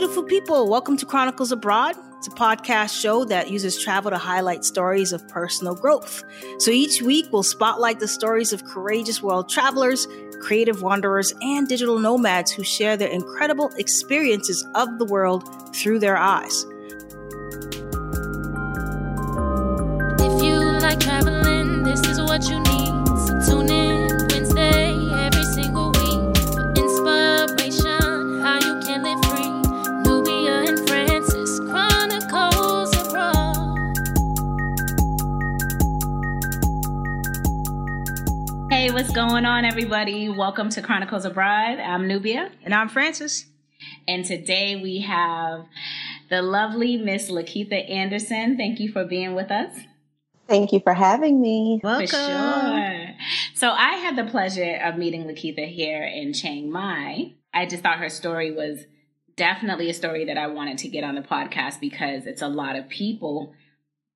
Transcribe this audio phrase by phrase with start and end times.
[0.00, 0.66] beautiful people.
[0.66, 1.94] Welcome to Chronicles Abroad.
[2.16, 6.24] It's a podcast show that uses travel to highlight stories of personal growth.
[6.58, 10.08] So each week, we'll spotlight the stories of courageous world travelers,
[10.40, 15.44] creative wanderers, and digital nomads who share their incredible experiences of the world
[15.76, 16.64] through their eyes.
[20.18, 21.39] If you like traveling,
[39.10, 40.28] what's going on, everybody?
[40.28, 41.80] Welcome to Chronicles Abroad.
[41.80, 43.46] I'm Nubia, And I'm Francis.
[44.06, 45.66] and today we have
[46.28, 48.56] the lovely Miss Lakitha Anderson.
[48.56, 49.74] Thank you for being with us.
[50.46, 51.80] Thank you for having me.
[51.82, 52.06] Welcome.
[52.06, 53.08] For sure.
[53.56, 57.32] So I had the pleasure of meeting Lakitha here in Chiang Mai.
[57.52, 58.84] I just thought her story was
[59.34, 62.76] definitely a story that I wanted to get on the podcast because it's a lot
[62.76, 63.54] of people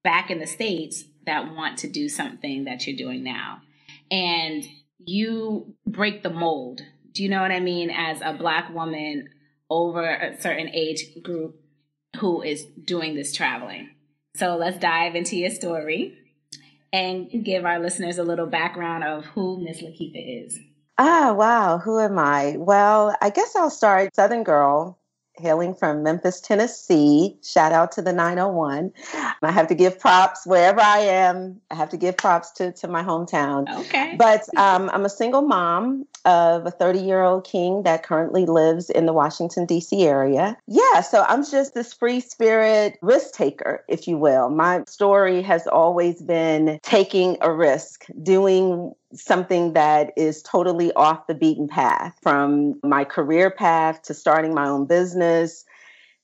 [0.05, 3.61] back in the States that want to do something that you're doing now.
[4.09, 4.65] And
[5.07, 6.83] you break the mold.
[7.13, 7.91] Do you know what I mean?
[7.91, 9.29] As a black woman
[9.71, 11.61] over a certain age group
[12.21, 13.91] who is doing this traveling.
[14.37, 16.19] So let's dive into your story
[16.93, 20.59] and give our listeners a little background of who Miss Lakitha is.
[20.97, 21.79] Ah, wow.
[21.79, 22.57] Who am I?
[22.57, 24.99] Well, I guess I'll start Southern Girl,
[25.37, 27.37] hailing from Memphis, Tennessee.
[27.43, 28.93] Shout out to the 901.
[29.43, 31.61] I have to give props wherever I am.
[31.71, 33.69] I have to give props to, to my hometown.
[33.81, 34.17] Okay.
[34.17, 38.89] But um, I'm a single mom of a 30 year old king that currently lives
[38.91, 40.07] in the Washington, D.C.
[40.07, 40.57] area.
[40.67, 44.49] Yeah, so I'm just this free spirit risk taker, if you will.
[44.49, 51.35] My story has always been taking a risk, doing something that is totally off the
[51.35, 55.65] beaten path from my career path to starting my own business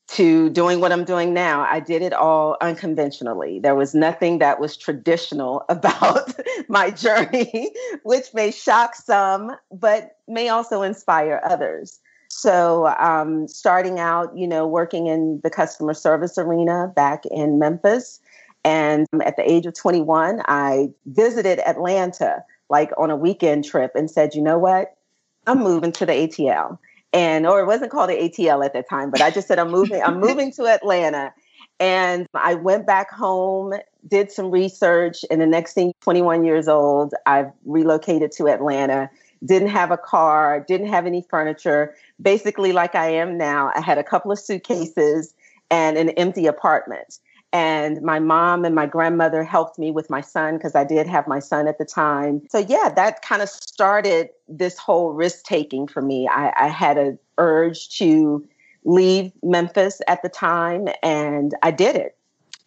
[0.08, 1.60] to doing what I'm doing now.
[1.62, 3.60] I did it all unconventionally.
[3.60, 6.32] There was nothing that was traditional about
[6.68, 7.70] my journey,
[8.02, 12.00] which may shock some, but may also inspire others.
[12.28, 18.20] So, um, starting out, you know, working in the customer service arena back in Memphis.
[18.64, 24.10] And at the age of 21, I visited Atlanta like on a weekend trip and
[24.10, 24.96] said, you know what?
[25.46, 26.78] I'm moving to the ATL
[27.12, 29.70] and or it wasn't called the ATL at that time, but I just said I'm
[29.70, 30.02] moving.
[30.02, 31.32] I'm moving to Atlanta,
[31.78, 33.74] and I went back home,
[34.06, 39.10] did some research, and the next thing, 21 years old, I've relocated to Atlanta.
[39.44, 41.94] Didn't have a car, didn't have any furniture.
[42.20, 45.34] Basically, like I am now, I had a couple of suitcases
[45.70, 47.18] and an empty apartment.
[47.52, 51.26] And my mom and my grandmother helped me with my son because I did have
[51.26, 52.42] my son at the time.
[52.48, 56.28] So, yeah, that kind of started this whole risk taking for me.
[56.28, 58.46] I, I had an urge to
[58.84, 62.16] leave Memphis at the time, and I did it.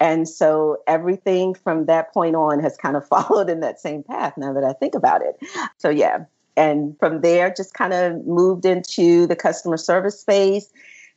[0.01, 4.33] And so everything from that point on has kind of followed in that same path
[4.35, 5.39] now that I think about it.
[5.77, 6.25] So, yeah.
[6.57, 10.71] And from there, just kind of moved into the customer service space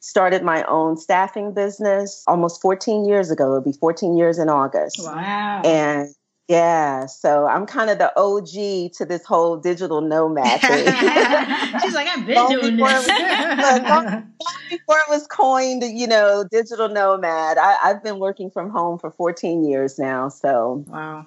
[0.06, 3.46] started my own staffing business almost 14 years ago.
[3.46, 5.00] It'll be 14 years in August.
[5.02, 5.62] Wow.
[5.64, 6.08] And
[6.46, 10.86] yeah, so I'm kind of the OG to this whole digital nomad thing.
[11.82, 13.08] She's like, I've been Long doing before this.
[13.08, 14.32] it was- long
[14.70, 19.10] before it was coined, you know, digital nomad, I, I've been working from home for
[19.10, 20.28] 14 years now.
[20.28, 21.26] So wow.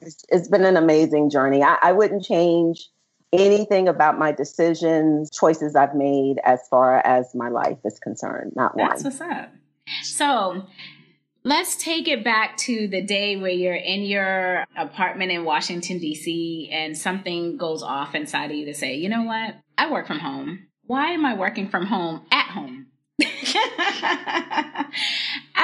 [0.00, 1.64] it's, it's been an amazing journey.
[1.64, 2.88] I, I wouldn't change
[3.32, 8.52] anything about my decisions, choices I've made as far as my life is concerned.
[8.54, 8.88] Not one.
[8.90, 9.50] That's what's up.
[10.02, 10.66] So
[11.44, 16.70] let's take it back to the day where you're in your apartment in Washington, D.C.,
[16.72, 19.56] and something goes off inside of you to say, you know what?
[19.78, 20.66] I work from home.
[20.84, 22.86] Why am I working from home at home?
[23.24, 24.88] I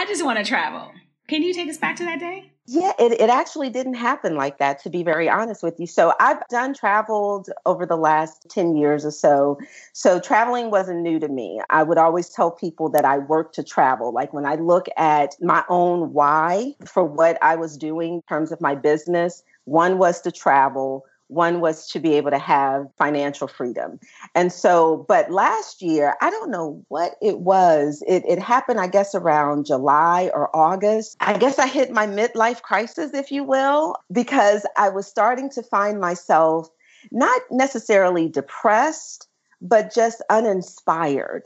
[0.06, 0.92] just want to travel.
[1.28, 2.52] Can you take us back to that day?
[2.70, 5.86] Yeah, it, it actually didn't happen like that, to be very honest with you.
[5.86, 9.58] So I've done traveled over the last 10 years or so.
[9.94, 11.62] So traveling wasn't new to me.
[11.70, 14.12] I would always tell people that I work to travel.
[14.12, 18.52] Like when I look at my own why for what I was doing in terms
[18.52, 21.06] of my business, one was to travel.
[21.28, 24.00] One was to be able to have financial freedom.
[24.34, 28.02] And so, but last year, I don't know what it was.
[28.06, 31.16] It, it happened, I guess, around July or August.
[31.20, 35.62] I guess I hit my midlife crisis, if you will, because I was starting to
[35.62, 36.68] find myself
[37.10, 39.28] not necessarily depressed,
[39.60, 41.44] but just uninspired.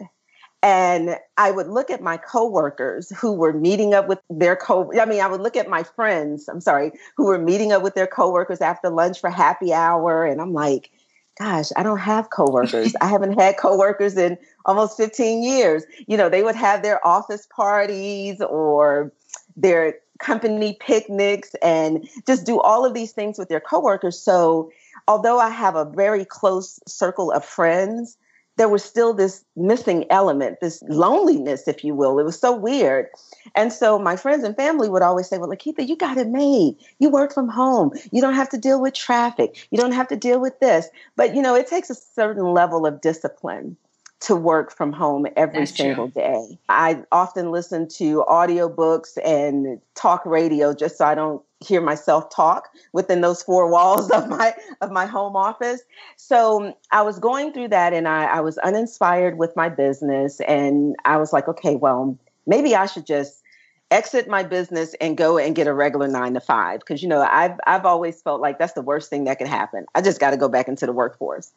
[0.62, 5.04] And I would look at my coworkers who were meeting up with their co I
[5.06, 8.06] mean, I would look at my friends, I'm sorry, who were meeting up with their
[8.06, 10.24] coworkers after lunch for happy hour.
[10.24, 10.90] And I'm like,
[11.38, 12.94] gosh, I don't have coworkers.
[13.00, 15.84] I haven't had coworkers in almost 15 years.
[16.06, 19.12] You know, they would have their office parties or
[19.56, 24.18] their company picnics and just do all of these things with their coworkers.
[24.18, 24.70] So,
[25.08, 28.16] although I have a very close circle of friends,
[28.56, 32.18] there was still this missing element, this loneliness, if you will.
[32.18, 33.08] It was so weird.
[33.54, 36.76] And so my friends and family would always say, Well, Lakitha, you got it made.
[36.98, 37.92] You work from home.
[38.10, 39.66] You don't have to deal with traffic.
[39.70, 40.88] You don't have to deal with this.
[41.16, 43.76] But, you know, it takes a certain level of discipline
[44.22, 46.22] to work from home every That's single true.
[46.22, 46.58] day.
[46.68, 52.68] I often listen to audiobooks and talk radio just so I don't hear myself talk
[52.92, 55.82] within those four walls of my of my home office.
[56.16, 60.94] So I was going through that and I, I was uninspired with my business and
[61.04, 62.16] I was like, okay, well,
[62.46, 63.42] maybe I should just
[63.90, 66.84] exit my business and go and get a regular nine to five.
[66.86, 69.84] Cause you know, I've I've always felt like that's the worst thing that could happen.
[69.94, 71.52] I just gotta go back into the workforce.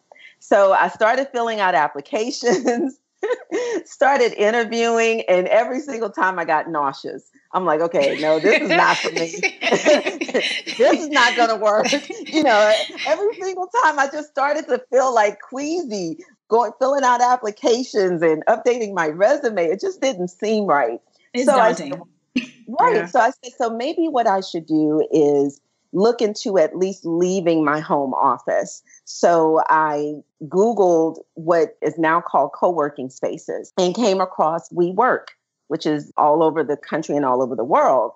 [0.48, 3.00] So I started filling out applications,
[3.86, 7.32] started interviewing, and every single time I got nauseous.
[7.52, 9.34] I'm like, okay, no, this is not for me.
[10.78, 11.88] this is not going to work.
[12.28, 12.74] You know,
[13.08, 18.46] every single time I just started to feel like queasy going filling out applications and
[18.46, 19.66] updating my resume.
[19.66, 21.00] It just didn't seem right.
[21.34, 21.94] It's so daunting.
[21.94, 22.96] I, right.
[22.98, 23.06] Yeah.
[23.06, 25.60] So I said, so maybe what I should do is
[25.96, 28.84] look into at least leaving my home office.
[29.06, 35.28] So I Googled what is now called co working spaces and came across WeWork,
[35.68, 38.12] which is all over the country and all over the world.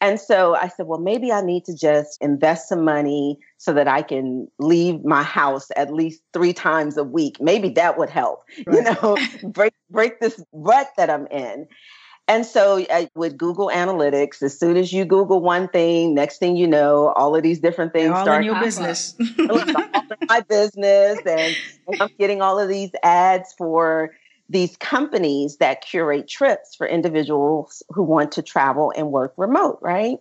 [0.00, 3.88] And so I said, well, maybe I need to just invest some money so that
[3.88, 7.36] I can leave my house at least three times a week.
[7.40, 8.76] Maybe that would help, right.
[8.76, 9.16] you know,
[9.50, 11.66] break break this rut that I'm in.
[12.26, 16.56] And so uh, with Google Analytics, as soon as you Google one thing, next thing
[16.56, 19.14] you know, all of these different things all start in your business.
[20.28, 21.56] my business, and
[22.00, 24.14] I'm getting all of these ads for
[24.48, 30.18] these companies that curate trips for individuals who want to travel and work remote, right?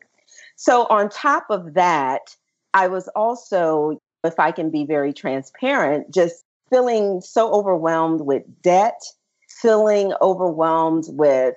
[0.56, 2.36] So on top of that,
[2.74, 9.02] I was also, if I can be very transparent, just feeling so overwhelmed with debt,
[9.48, 11.56] feeling overwhelmed with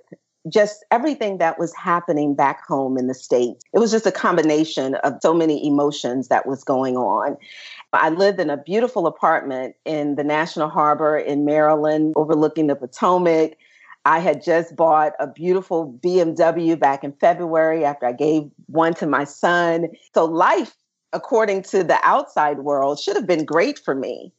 [0.48, 3.64] just everything that was happening back home in the States.
[3.72, 7.37] It was just a combination of so many emotions that was going on.
[7.93, 13.56] I lived in a beautiful apartment in the National Harbor in Maryland, overlooking the Potomac.
[14.04, 19.06] I had just bought a beautiful BMW back in February after I gave one to
[19.06, 19.88] my son.
[20.14, 20.76] So, life,
[21.12, 24.32] according to the outside world, should have been great for me,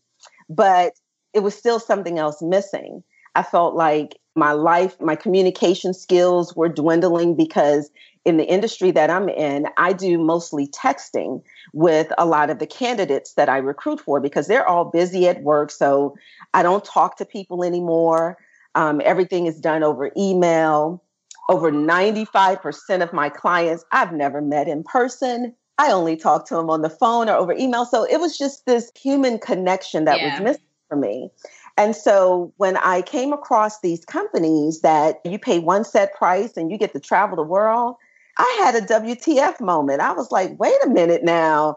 [0.50, 0.94] but
[1.34, 3.04] it was still something else missing.
[3.38, 7.92] I felt like my life, my communication skills were dwindling because
[8.26, 12.66] in the industry that I'm in, I do mostly texting with a lot of the
[12.66, 15.70] candidates that I recruit for because they're all busy at work.
[15.70, 16.18] So
[16.56, 18.40] I don't talk to people anymore.
[18.74, 21.04] Um, everything is done over email.
[21.48, 25.54] Over 95% of my clients I've never met in person.
[25.78, 27.86] I only talk to them on the phone or over email.
[27.86, 30.32] So it was just this human connection that yeah.
[30.32, 31.30] was missing for me.
[31.78, 36.72] And so when I came across these companies that you pay one set price and
[36.72, 37.96] you get to travel the world,
[38.38, 40.02] I had a WTF moment.
[40.02, 41.76] I was like, wait a minute now.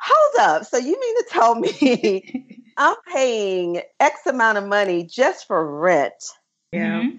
[0.00, 0.64] Hold up.
[0.64, 6.14] So you mean to tell me I'm paying X amount of money just for rent?
[6.72, 7.00] Yeah.
[7.00, 7.16] Mm-hmm.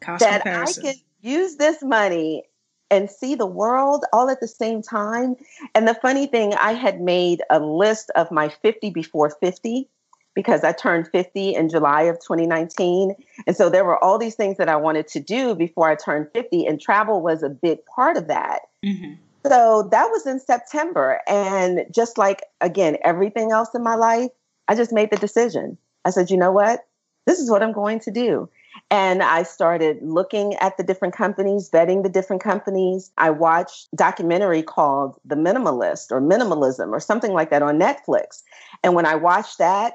[0.00, 0.86] Cost that comparison.
[0.86, 2.44] I can use this money
[2.90, 5.34] and see the world all at the same time.
[5.74, 9.88] And the funny thing, I had made a list of my 50 before 50
[10.36, 13.16] because I turned 50 in July of 2019.
[13.46, 16.28] And so there were all these things that I wanted to do before I turned
[16.32, 18.60] 50, and travel was a big part of that.
[18.84, 19.14] Mm-hmm.
[19.44, 21.20] So that was in September.
[21.26, 24.30] And just like, again, everything else in my life,
[24.68, 25.78] I just made the decision.
[26.04, 26.86] I said, you know what?
[27.26, 28.48] This is what I'm going to do.
[28.90, 33.10] And I started looking at the different companies, vetting the different companies.
[33.16, 38.42] I watched a documentary called The Minimalist or Minimalism or something like that on Netflix.
[38.84, 39.94] And when I watched that,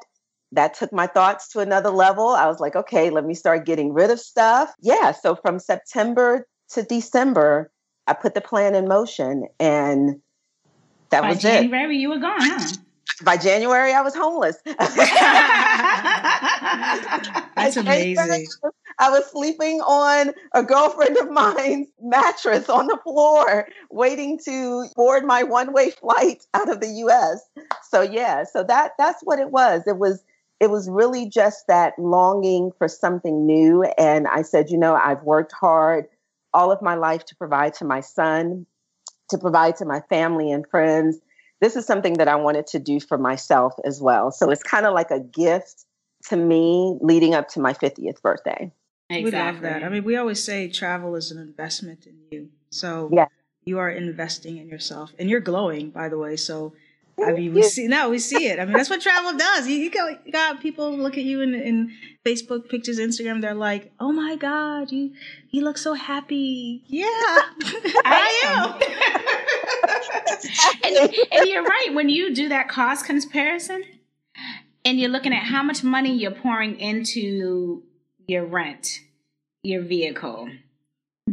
[0.52, 2.30] that took my thoughts to another level.
[2.30, 4.74] I was like, okay, let me start getting rid of stuff.
[4.82, 5.12] Yeah.
[5.12, 7.72] So from September to December,
[8.08, 10.22] I put the plan in motion and
[11.10, 11.62] that By was January, it.
[11.64, 12.68] January, you were gone, huh?
[13.24, 14.58] By January, I was homeless.
[14.66, 14.98] That's
[17.78, 18.48] amazing.
[19.00, 25.24] I was sleeping on a girlfriend of mine's mattress on the floor, waiting to board
[25.24, 27.42] my one-way flight out of the U.S.
[27.88, 29.84] So yeah, so that that's what it was.
[29.86, 30.24] It was
[30.62, 33.84] it was really just that longing for something new.
[33.98, 36.06] And I said, you know, I've worked hard
[36.54, 38.68] all of my life to provide to my son,
[39.32, 41.20] to provide to my family and friends,
[41.62, 44.32] this is something that I wanted to do for myself as well.
[44.32, 45.86] So it's kind of like a gift
[46.30, 48.72] to me leading up to my 50th birthday.
[49.10, 49.24] Exactly.
[49.24, 49.84] We love that.
[49.84, 52.50] I mean, we always say travel is an investment in you.
[52.70, 53.26] So yeah.
[53.66, 56.36] you are investing in yourself, and you're glowing, by the way.
[56.36, 56.74] So
[57.26, 58.60] I mean, we see no, we see it.
[58.60, 59.68] I mean, that's what travel does.
[59.68, 61.92] You, you, got, you got people look at you in, in
[62.26, 63.42] Facebook pictures, Instagram.
[63.42, 65.14] They're like, "Oh my God, you
[65.50, 67.06] you look so happy." Yeah,
[68.06, 68.74] I am.
[70.84, 71.90] and, and you're right.
[71.94, 73.84] When you do that cost comparison,
[74.86, 77.84] and you're looking at how much money you're pouring into
[78.28, 79.00] your rent,
[79.64, 80.50] your vehicle,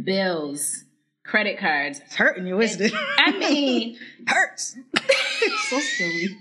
[0.01, 0.83] bills,
[1.29, 2.01] credit cards.
[2.05, 2.93] It's hurting you, isn't it?
[3.17, 4.75] I mean, hurts.
[5.69, 6.37] So silly.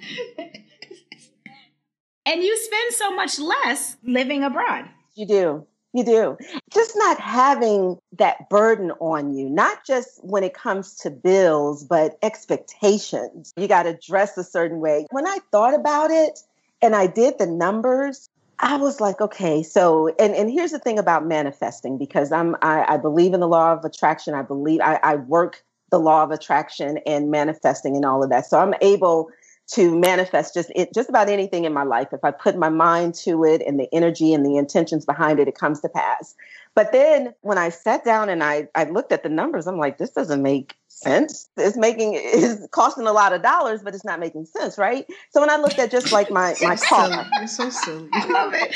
[2.26, 4.86] and you spend so much less living abroad.
[5.14, 5.66] You do.
[5.94, 6.36] You do.
[6.72, 12.18] Just not having that burden on you, not just when it comes to bills, but
[12.22, 13.52] expectations.
[13.56, 15.06] You got to dress a certain way.
[15.10, 16.40] When I thought about it
[16.82, 18.28] and I did the numbers,
[18.60, 22.84] I was like, okay, so and and here's the thing about manifesting because I'm I,
[22.94, 24.34] I believe in the law of attraction.
[24.34, 28.46] I believe I, I work the law of attraction and manifesting and all of that.
[28.46, 29.30] So I'm able
[29.68, 32.08] to manifest just it, just about anything in my life.
[32.12, 35.48] If I put my mind to it and the energy and the intentions behind it,
[35.48, 36.34] it comes to pass.
[36.74, 39.98] But then when I sat down and I I looked at the numbers, I'm like,
[39.98, 41.48] this doesn't make sense.
[41.56, 45.06] It's making it's costing a lot of dollars, but it's not making sense, right?
[45.30, 48.08] So when I looked at just like my my car, you're so silly.
[48.14, 48.74] I love it.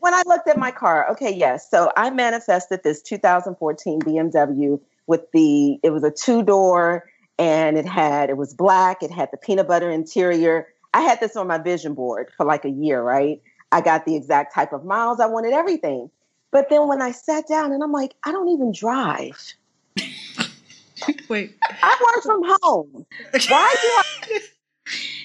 [0.00, 1.70] when I looked at my car, okay, yes.
[1.70, 7.04] So I manifested this 2014 BMW with the it was a two door
[7.38, 9.02] and it had it was black.
[9.02, 10.68] It had the peanut butter interior.
[10.92, 13.42] I had this on my vision board for like a year, right?
[13.72, 16.10] I got the exact type of miles I wanted, everything.
[16.52, 19.54] But then when I sat down and I'm like, I don't even drive.
[21.28, 21.56] Wait.
[21.82, 23.06] I work from home.
[23.32, 24.12] Why do I?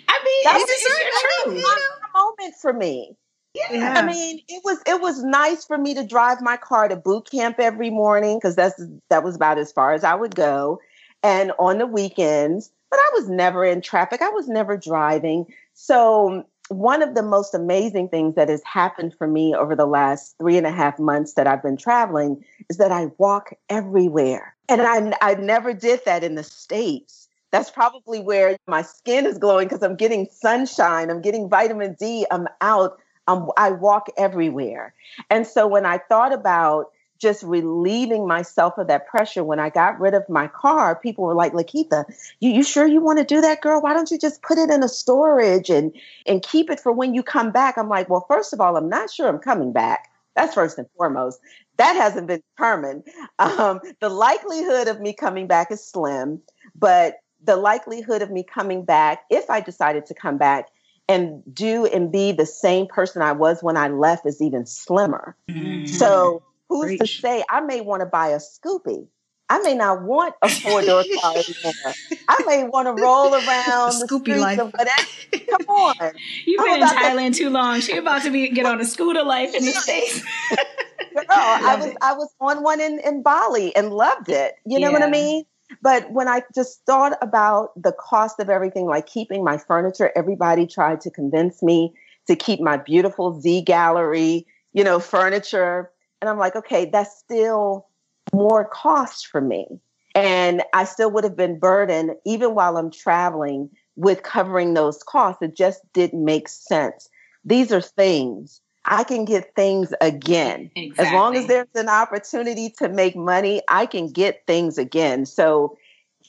[0.09, 0.93] I mean, that it's was
[1.77, 3.15] a moment for me.
[3.71, 3.93] Yeah.
[3.97, 7.29] I mean, it was it was nice for me to drive my car to boot
[7.29, 10.79] camp every morning because that's that was about as far as I would go,
[11.23, 12.71] and on the weekends.
[12.89, 14.21] But I was never in traffic.
[14.21, 15.45] I was never driving.
[15.73, 20.35] So one of the most amazing things that has happened for me over the last
[20.37, 24.55] three and a half months that I've been traveling is that I walk everywhere.
[24.69, 27.27] And I, I never did that in the States.
[27.51, 32.27] That's probably where my skin is glowing because I'm getting sunshine, I'm getting vitamin D,
[32.29, 32.99] I'm out,
[33.29, 34.93] I'm, I walk everywhere.
[35.29, 36.87] And so when I thought about
[37.19, 41.35] just relieving myself of that pressure when I got rid of my car, people were
[41.35, 42.05] like, Lakitha,
[42.39, 43.81] you, you sure you want to do that, girl?
[43.81, 45.93] Why don't you just put it in a storage and
[46.25, 47.77] and keep it for when you come back?
[47.77, 50.09] I'm like, well, first of all, I'm not sure I'm coming back.
[50.35, 51.39] That's first and foremost
[51.79, 53.03] that hasn't been determined.
[53.39, 56.41] Um, the likelihood of me coming back is slim,
[56.75, 60.67] but the likelihood of me coming back, if I decided to come back
[61.09, 65.35] and do and be the same person I was when I left, is even slimmer.
[65.49, 65.87] Mm-hmm.
[65.87, 66.99] So who's Preach.
[66.99, 69.07] to say I may want to buy a Scoopy?
[69.51, 71.93] I may not want a four door car anymore.
[72.27, 74.59] I may want to roll around the, the streets life.
[74.59, 75.07] of whatever.
[75.49, 76.11] Come on.
[76.45, 77.81] You've been in Thailand too long.
[77.81, 80.23] She about to be get on a scooter life in the States.
[81.15, 81.97] Girl, I was it.
[82.01, 84.53] I was on one in, in Bali and loved it.
[84.65, 84.93] You know yeah.
[84.93, 85.45] what I mean?
[85.81, 90.67] But when I just thought about the cost of everything, like keeping my furniture, everybody
[90.67, 91.93] tried to convince me
[92.27, 95.91] to keep my beautiful Z Gallerie, you know, furniture.
[96.21, 97.87] And I'm like, okay, that's still
[98.33, 99.67] more cost for me.
[100.15, 105.41] And I still would have been burdened, even while I'm traveling, with covering those costs.
[105.41, 107.09] It just didn't make sense.
[107.45, 110.71] These are things I can get things again.
[110.75, 111.05] Exactly.
[111.05, 115.25] As long as there's an opportunity to make money, I can get things again.
[115.25, 115.77] So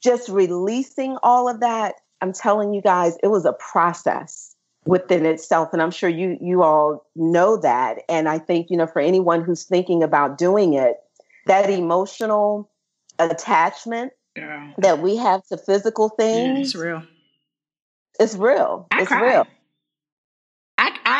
[0.03, 4.55] just releasing all of that, I'm telling you guys, it was a process
[4.87, 8.87] within itself and I'm sure you you all know that and I think you know
[8.87, 10.97] for anyone who's thinking about doing it
[11.47, 12.71] that emotional
[13.19, 14.73] attachment yeah.
[14.79, 17.03] that we have to physical things yeah, it's real
[18.19, 19.23] it's real I it's cried.
[19.23, 19.47] real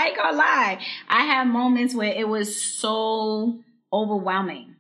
[0.01, 0.81] I, ain't gonna lie.
[1.09, 3.59] I have moments where it was so
[3.93, 4.77] overwhelming.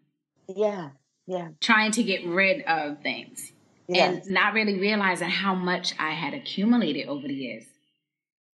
[0.48, 0.90] Yeah,
[1.26, 1.48] yeah.
[1.60, 3.52] Trying to get rid of things
[3.88, 4.24] yes.
[4.24, 7.64] and not really realizing how much I had accumulated over the years.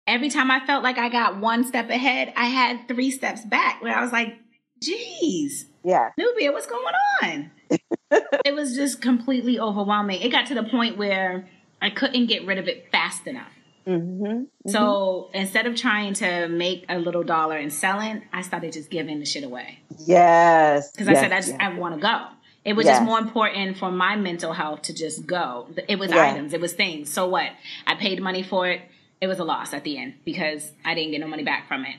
[0.06, 3.82] Every time I felt like I got one step ahead, I had three steps back
[3.82, 4.34] where I was like,
[4.80, 5.66] geez.
[5.84, 6.10] Yeah.
[6.16, 7.50] Nubia, what's going on?
[8.44, 10.20] it was just completely overwhelming.
[10.20, 11.48] It got to the point where
[11.82, 13.50] I couldn't get rid of it fast enough.
[13.86, 14.70] Mm-hmm, mm-hmm.
[14.70, 19.20] So instead of trying to make a little dollar and selling, I started just giving
[19.20, 19.78] the shit away.
[20.06, 20.90] Yes.
[20.90, 21.58] Because yes, I said, I just, yes.
[21.60, 22.26] I want to go.
[22.64, 22.96] It was yes.
[22.96, 25.68] just more important for my mental health to just go.
[25.88, 26.30] It was yeah.
[26.30, 27.12] items, it was things.
[27.12, 27.50] So what?
[27.86, 28.80] I paid money for it.
[29.20, 31.84] It was a loss at the end because I didn't get no money back from
[31.84, 31.94] it.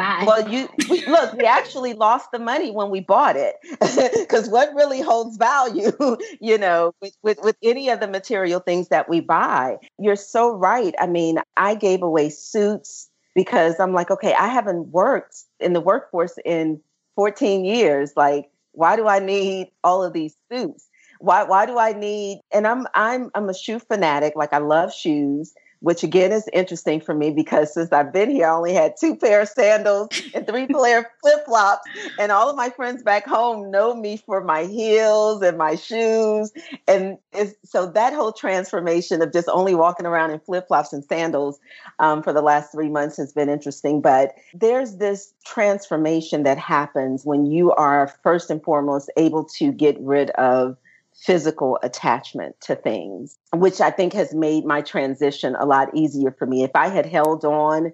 [0.00, 0.24] Bye.
[0.26, 3.56] Well, you we, look, we actually lost the money when we bought it
[4.18, 5.92] because what really holds value,
[6.40, 9.76] you know, with, with, with any of the material things that we buy.
[9.98, 10.94] You're so right.
[10.98, 15.82] I mean, I gave away suits because I'm like, okay, I haven't worked in the
[15.82, 16.80] workforce in
[17.16, 18.12] 14 years.
[18.16, 20.88] Like, why do I need all of these suits?
[21.18, 24.94] Why why do I need and I'm I'm I'm a shoe fanatic, like I love
[24.94, 28.94] shoes which again is interesting for me because since I've been here, I only had
[28.98, 31.88] two pair of sandals and three pair of flip flops.
[32.18, 36.52] And all of my friends back home know me for my heels and my shoes.
[36.86, 37.18] And
[37.64, 41.58] so that whole transformation of just only walking around in flip flops and sandals
[41.98, 44.00] um, for the last three months has been interesting.
[44.00, 49.98] But there's this transformation that happens when you are first and foremost able to get
[50.00, 50.76] rid of
[51.20, 56.46] physical attachment to things, which I think has made my transition a lot easier for
[56.46, 56.62] me.
[56.62, 57.92] If I had held on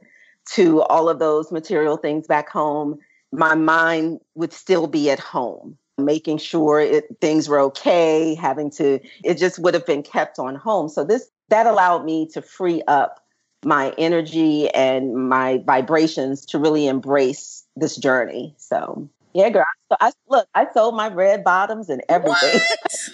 [0.52, 2.98] to all of those material things back home,
[3.32, 9.00] my mind would still be at home, making sure it, things were okay, having to,
[9.24, 10.88] it just would have been kept on home.
[10.88, 13.24] So this, that allowed me to free up
[13.64, 18.54] my energy and my vibrations to really embrace this journey.
[18.58, 19.66] So yeah, girl.
[19.90, 22.58] So I look, I sold my red bottoms and everything.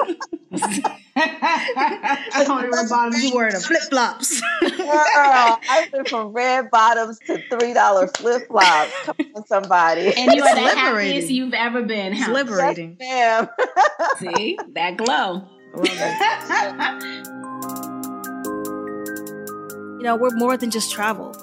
[2.48, 3.56] how many red bottoms you wearing?
[3.56, 4.42] Flip flops.
[4.62, 8.92] Girl, I went from red bottoms to three dollar flip flops.
[9.04, 10.12] Come on, somebody.
[10.18, 12.13] And you are the happiest you've ever been.
[12.13, 12.24] Huh?
[12.25, 12.98] It's liberating.
[13.00, 13.48] Yes,
[14.18, 15.48] See that glow.
[20.00, 21.36] you know, we're more than just travel.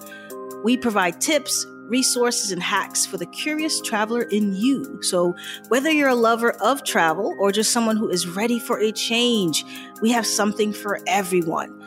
[0.64, 5.02] We provide tips resources, and hacks for the curious traveler in you.
[5.02, 5.34] So,
[5.68, 9.64] whether you're a lover of travel or just someone who is ready for a change,
[10.00, 11.78] we have something for everyone.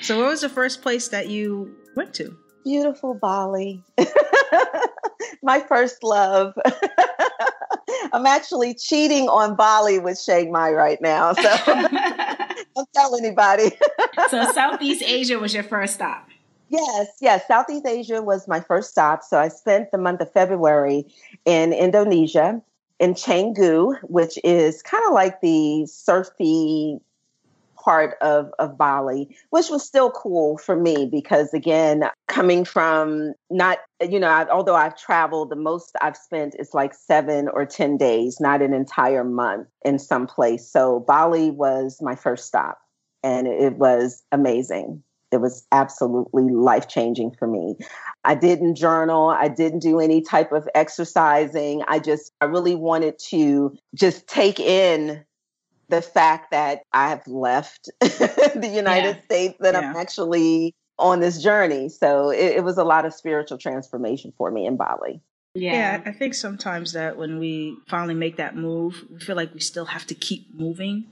[0.00, 2.36] So, what was the first place that you went to?
[2.64, 3.84] Beautiful Bali.
[5.42, 6.54] My first love.
[8.12, 11.32] I'm actually cheating on Bali with Chiang Mai right now.
[11.32, 11.42] So
[12.74, 13.70] don't tell anybody.
[14.30, 16.28] so Southeast Asia was your first stop.
[16.68, 17.46] Yes, yes.
[17.46, 19.22] Southeast Asia was my first stop.
[19.22, 21.04] So I spent the month of February
[21.44, 22.62] in Indonesia,
[22.98, 26.98] in Canggu, which is kind of like the surfy
[27.82, 33.78] part of, of Bali, which was still cool for me because, again, coming from not,
[34.00, 37.96] you know, I, although I've traveled, the most I've spent is like seven or 10
[37.96, 40.68] days, not an entire month in some place.
[40.68, 42.78] So Bali was my first stop
[43.22, 47.76] and it was amazing it was absolutely life changing for me.
[48.24, 49.30] I didn't journal.
[49.30, 51.82] I didn't do any type of exercising.
[51.88, 55.24] I just, I really wanted to just take in
[55.88, 59.22] the fact that I have left the United yeah.
[59.24, 59.80] States, that yeah.
[59.90, 61.88] I'm actually on this journey.
[61.88, 65.20] So it, it, was a lot of spiritual transformation for me in Bali.
[65.54, 65.72] Yeah.
[65.72, 69.60] yeah, I think sometimes that when we finally make that move, we feel like we
[69.60, 71.04] still have to keep moving.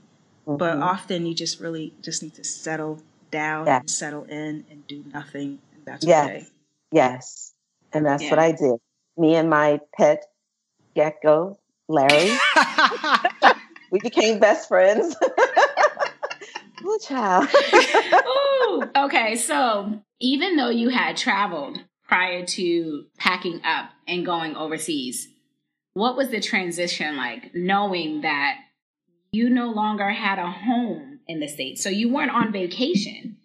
[0.47, 0.57] Mm-hmm.
[0.57, 3.79] But often you just really just need to settle down yes.
[3.81, 5.59] and settle in and do nothing.
[5.75, 6.27] And that's yes.
[6.27, 6.45] okay.
[6.91, 7.53] Yes.
[7.93, 8.29] And that's yeah.
[8.31, 8.79] what I did.
[9.17, 10.25] Me and my pet
[10.95, 12.35] gecko, Larry,
[13.91, 15.15] we became best friends.
[16.83, 17.47] Ooh, child.
[17.73, 25.27] Ooh, okay, so even though you had traveled prior to packing up and going overseas,
[25.93, 28.55] what was the transition like knowing that
[29.31, 31.81] you no longer had a home in the States.
[31.81, 33.37] So you weren't on vacation.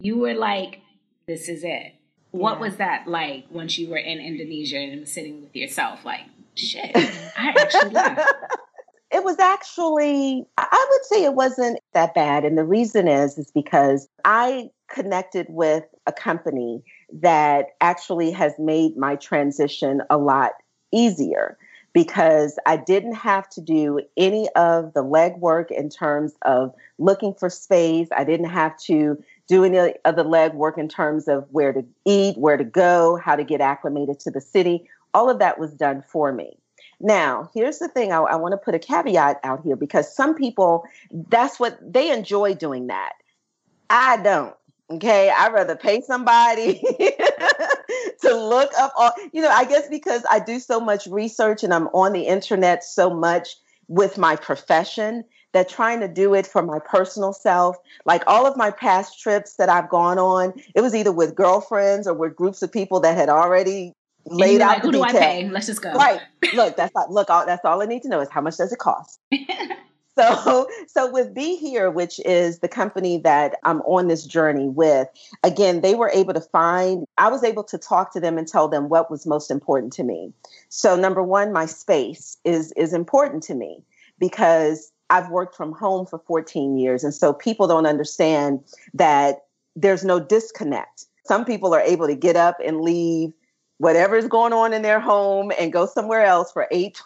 [0.00, 0.80] You were like,
[1.26, 1.94] this is it.
[2.30, 6.04] What was that like once you were in Indonesia and sitting with yourself?
[6.04, 6.22] Like,
[6.54, 8.32] shit, I actually left.
[9.14, 12.44] It was actually, I would say it wasn't that bad.
[12.44, 16.82] And the reason is, is because I connected with a company
[17.20, 20.50] that actually has made my transition a lot
[20.90, 21.56] easier
[21.92, 27.48] because I didn't have to do any of the legwork in terms of looking for
[27.48, 28.08] space.
[28.16, 32.36] I didn't have to do any of the legwork in terms of where to eat,
[32.36, 34.90] where to go, how to get acclimated to the city.
[35.14, 36.58] All of that was done for me.
[37.04, 40.34] Now, here's the thing I, I want to put a caveat out here because some
[40.34, 40.84] people,
[41.28, 43.12] that's what they enjoy doing that.
[43.90, 44.54] I don't.
[44.90, 46.80] Okay, I'd rather pay somebody
[48.22, 51.74] to look up all, you know, I guess because I do so much research and
[51.74, 53.48] I'm on the internet so much
[53.86, 58.56] with my profession that trying to do it for my personal self, like all of
[58.56, 62.62] my past trips that I've gone on, it was either with girlfriends or with groups
[62.62, 63.94] of people that had already
[64.26, 65.48] laid out like, the who do I pay?
[65.48, 65.92] Let's just go.
[65.92, 66.20] Right.
[66.54, 67.30] Look, that's all, look.
[67.30, 69.20] All, that's all I need to know is how much does it cost.
[70.16, 75.08] So, so with Be Here, which is the company that I'm on this journey with,
[75.42, 78.68] again, they were able to find, I was able to talk to them and tell
[78.68, 80.32] them what was most important to me.
[80.68, 83.82] So, number one, my space is is important to me
[84.20, 87.04] because I've worked from home for 14 years.
[87.04, 88.60] And so people don't understand
[88.94, 89.44] that
[89.76, 91.06] there's no disconnect.
[91.26, 93.32] Some people are able to get up and leave
[93.84, 96.98] whatever's going on in their home and go somewhere else for 8,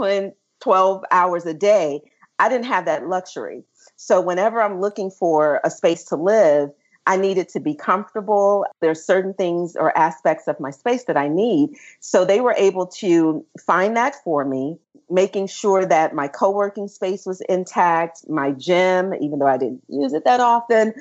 [0.60, 2.00] 12 hours a day
[2.38, 3.64] I didn't have that luxury.
[3.96, 6.70] So whenever I'm looking for a space to live,
[7.06, 8.66] I needed to be comfortable.
[8.80, 11.70] There's certain things or aspects of my space that I need.
[12.00, 17.24] So they were able to find that for me, making sure that my co-working space
[17.24, 20.92] was intact, my gym, even though I didn't use it that often.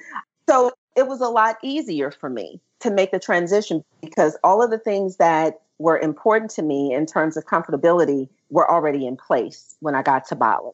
[0.50, 4.72] So it was a lot easier for me to make the transition because all of
[4.72, 9.76] the things that were important to me in terms of comfortability were already in place
[9.80, 10.72] when I got to Bali.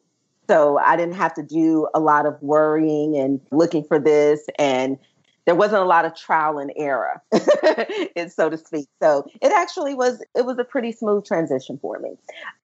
[0.48, 4.46] So I didn't have to do a lot of worrying and looking for this.
[4.60, 4.98] And
[5.46, 7.22] there wasn't a lot of trial and error,
[8.30, 8.88] so to speak.
[9.02, 12.16] So it actually was, it was a pretty smooth transition for me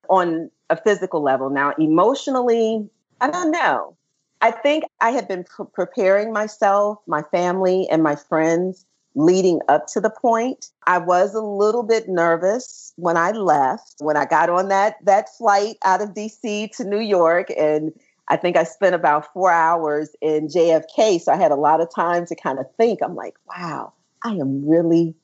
[0.09, 1.49] on a physical level.
[1.49, 2.89] Now, emotionally,
[3.21, 3.97] I don't know.
[4.41, 8.85] I think I had been pre- preparing myself, my family, and my friends
[9.19, 10.67] leading up to the point.
[10.87, 15.29] I was a little bit nervous when I left, when I got on that that
[15.37, 17.91] flight out of DC to New York and
[18.29, 21.93] I think I spent about 4 hours in JFK, so I had a lot of
[21.93, 22.99] time to kind of think.
[23.03, 25.15] I'm like, wow, I am really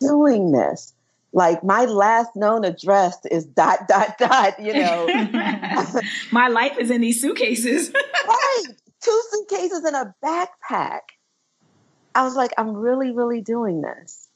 [0.00, 0.94] doing this.
[1.32, 5.06] Like my last known address is dot dot dot, you know.
[6.32, 7.92] My life is in these suitcases.
[8.26, 8.64] right.
[9.02, 11.00] Two suitcases and a backpack.
[12.16, 14.28] I was like, I'm really, really doing this.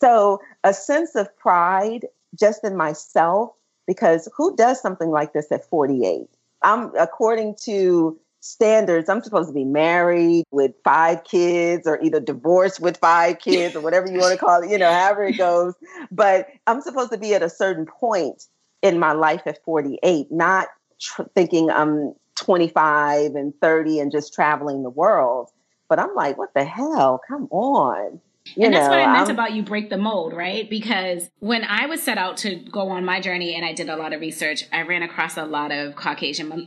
[0.00, 2.06] So, a sense of pride
[2.36, 3.50] just in myself,
[3.86, 6.26] because who does something like this at 48?
[6.62, 12.80] I'm, according to standards, I'm supposed to be married with five kids or either divorced
[12.80, 15.74] with five kids or whatever you want to call it, you know, however it goes.
[16.10, 18.46] But I'm supposed to be at a certain point
[18.82, 20.66] in my life at 48, not
[21.00, 25.50] tr- thinking I'm 25 and 30 and just traveling the world.
[25.92, 27.20] But I'm like, what the hell?
[27.28, 28.18] Come on.
[28.54, 30.70] You and that's know, what I meant I'm- about you break the mold, right?
[30.70, 33.96] Because when I was set out to go on my journey and I did a
[33.96, 36.66] lot of research, I ran across a lot of Caucasian,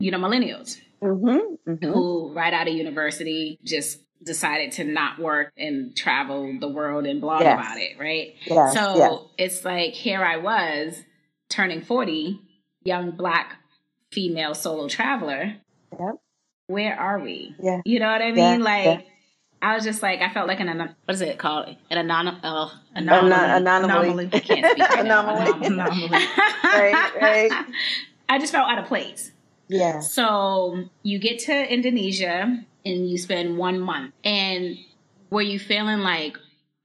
[0.00, 1.84] you know, millennials Mhm, mhm.
[1.84, 7.20] who, right out of university, just decided to not work and travel the world and
[7.20, 7.60] blog Yes.
[7.60, 8.34] about it, right?
[8.46, 9.12] Yes, so yes.
[9.38, 11.04] it's like here I was
[11.48, 12.40] turning 40,
[12.82, 13.58] young black
[14.10, 15.54] female solo traveler.
[15.92, 16.16] Yep.
[16.68, 17.54] Where are we?
[17.60, 17.80] Yeah.
[17.84, 18.36] You know what I mean?
[18.60, 19.00] Yeah, like yeah.
[19.62, 21.74] I was just like I felt like an what is it called?
[21.90, 24.08] An anon- uh, Anon- anomaly.
[24.08, 24.30] anomaly.
[24.32, 25.28] I can't speak right now.
[25.36, 25.66] Anomaly.
[25.66, 26.08] Anomaly.
[26.64, 27.64] Right, right.
[28.28, 29.30] I just felt out of place.
[29.68, 30.00] Yeah.
[30.00, 34.12] So you get to Indonesia and you spend one month.
[34.24, 34.76] And
[35.30, 36.36] were you feeling like,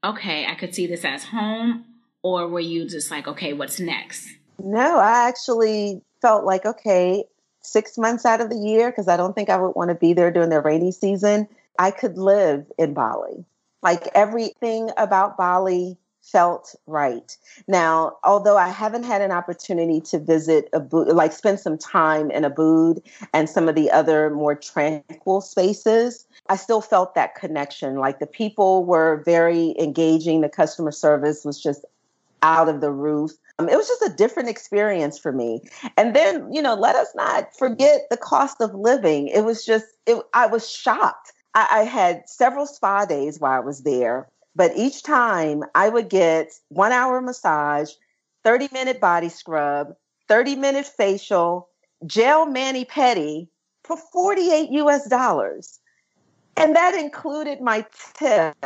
[0.04, 1.84] okay, I could see this as home?
[2.22, 4.28] Or were you just like, okay, what's next?
[4.62, 7.24] No, I actually felt like, okay,
[7.62, 10.12] six months out of the year, because I don't think I would want to be
[10.12, 11.48] there during the rainy season,
[11.78, 13.44] I could live in Bali.
[13.82, 17.36] Like everything about Bali felt right.
[17.66, 22.44] Now, although I haven't had an opportunity to visit Ubud, like spend some time in
[22.44, 23.02] Ubud
[23.34, 27.96] and some of the other more tranquil spaces, I still felt that connection.
[27.96, 30.42] Like the people were very engaging.
[30.42, 31.84] The customer service was just
[32.42, 33.32] out of the roof.
[33.62, 35.60] Um, it was just a different experience for me.
[35.96, 39.28] And then, you know, let us not forget the cost of living.
[39.28, 41.32] It was just, it, I was shocked.
[41.54, 46.08] I, I had several spa days while I was there, but each time I would
[46.08, 47.90] get one hour massage,
[48.44, 49.94] 30 minute body scrub,
[50.28, 51.68] 30 minute facial,
[52.04, 53.48] gel mani pedi
[53.84, 55.78] for 48 US dollars.
[56.56, 57.86] And that included my
[58.18, 58.56] tip.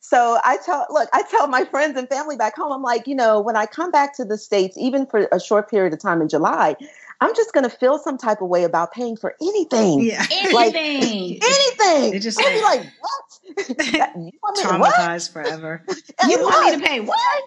[0.00, 3.14] So I tell, look, I tell my friends and family back home, I'm like, you
[3.14, 6.22] know, when I come back to the States, even for a short period of time
[6.22, 6.76] in July,
[7.20, 10.00] I'm just going to feel some type of way about paying for anything.
[10.02, 10.24] Yeah.
[10.52, 11.40] Like- Anything.
[11.82, 12.20] Anything.
[12.20, 13.14] Just I'll be like- like, what?
[14.16, 14.94] You want me to what?
[14.94, 15.82] Traumatized forever.
[16.28, 17.42] you want me to pay what?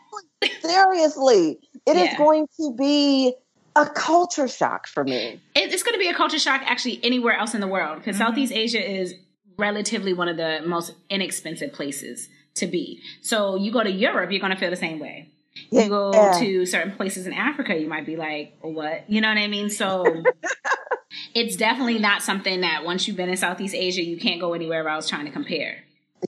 [0.61, 1.59] Seriously.
[1.85, 2.17] it is Yeah.
[2.17, 3.33] going to be
[3.75, 5.39] a culture shock for me.
[5.55, 8.19] It's going to be a culture shock actually anywhere else in the world because Mhm.
[8.19, 9.13] Southeast Asia is
[9.57, 13.01] relatively one of the most inexpensive places to be.
[13.21, 15.29] So you go to Europe, you're going to feel the same way.
[15.69, 16.39] You go Yeah.
[16.39, 19.09] to certain places in Africa, you might be like, what?
[19.09, 19.69] You know what I mean?
[19.69, 20.05] So
[21.35, 24.87] it's definitely not something that once you've been in Southeast Asia, you can't go anywhere
[24.87, 25.83] else trying to compare.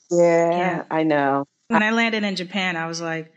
[0.09, 0.83] Yeah, Yeah.
[0.91, 1.45] I know.
[1.67, 3.33] When I landed in Japan, I was like,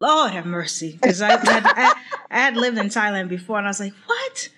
[0.00, 0.92] Lord have mercy.
[0.92, 1.94] Because I, I,
[2.30, 4.48] I, had lived in Thailand before and I was like, what?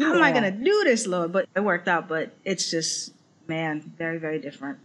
[0.00, 0.16] How yeah.
[0.16, 1.32] am I going to do this, Lord?
[1.32, 2.08] But it worked out.
[2.08, 3.12] But it's just,
[3.46, 4.78] man, very, very different.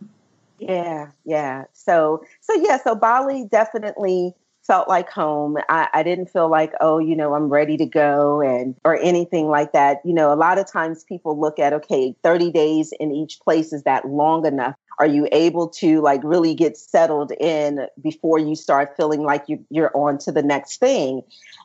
[0.61, 1.63] Yeah, yeah.
[1.73, 4.35] So, so yeah, so Bali definitely
[4.71, 5.57] felt like home.
[5.67, 9.49] I, I, didn't feel like, oh, you know, I'm ready to go and or anything
[9.49, 9.97] like that.
[10.05, 13.73] You know, a lot of times people look at, okay, 30 days in each place
[13.73, 14.75] is that long enough?
[14.97, 19.65] Are you able to like really get settled in before you start feeling like you,
[19.69, 21.23] you're on to the next thing?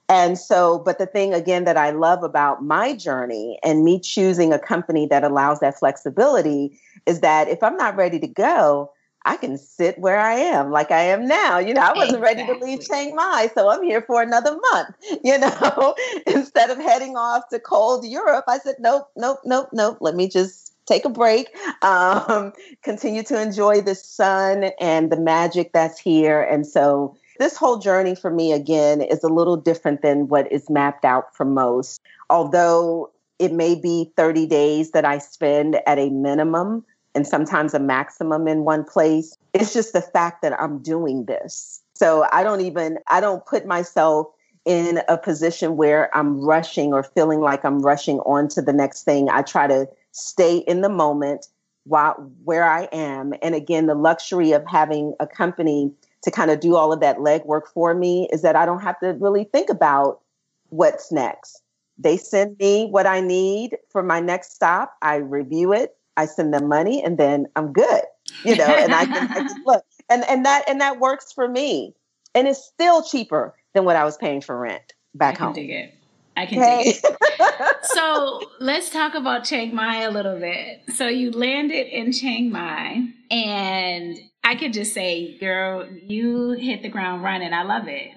[0.09, 4.53] And so, but the thing again that I love about my journey and me choosing
[4.53, 8.91] a company that allows that flexibility is that if I'm not ready to go,
[9.27, 11.59] I can sit where I am like I am now.
[11.59, 12.45] You know, I wasn't exactly.
[12.45, 14.95] ready to leave Chiang Mai, so I'm here for another month.
[15.25, 15.95] You know,
[16.27, 19.99] instead of heading off to cold Europe, I said, nope, nope, nope, nope.
[20.01, 21.49] Let me just take a break,
[21.83, 26.41] um, continue to enjoy the sun and the magic that's here.
[26.43, 30.71] And so this whole journey for me, again, is a little different than what is
[30.71, 32.01] mapped out for most.
[32.31, 36.85] Although it may be 30 days that I spend at a minimum
[37.17, 39.37] and sometimes a maximum in one place.
[39.55, 41.81] It's just the fact that I'm doing this.
[41.95, 44.29] So I don't even, I don't put myself
[44.67, 49.05] in a position where I'm rushing or feeling like I'm rushing on to the next
[49.05, 49.31] thing.
[49.31, 51.49] I try to stay in the moment
[51.85, 53.33] while where I am.
[53.43, 57.19] And again, the luxury of having a company to kind of do all of that
[57.19, 60.21] legwork for me is that I don't have to really think about
[60.69, 61.63] what's next.
[61.97, 64.97] They send me what I need for my next stop.
[65.01, 65.97] I review it.
[66.17, 68.03] I send them money and then I'm good,
[68.45, 71.49] you know, and I can, I can look and, and that, and that works for
[71.49, 71.95] me.
[72.35, 75.55] And it's still cheaper than what I was paying for rent back home.
[75.55, 75.95] Dig it.
[76.37, 76.85] I can okay.
[76.85, 77.77] dig it.
[77.85, 80.83] so let's talk about Chiang Mai a little bit.
[80.95, 86.89] So you landed in Chiang Mai and I could just say, girl, you hit the
[86.89, 87.53] ground running.
[87.53, 88.11] I love it.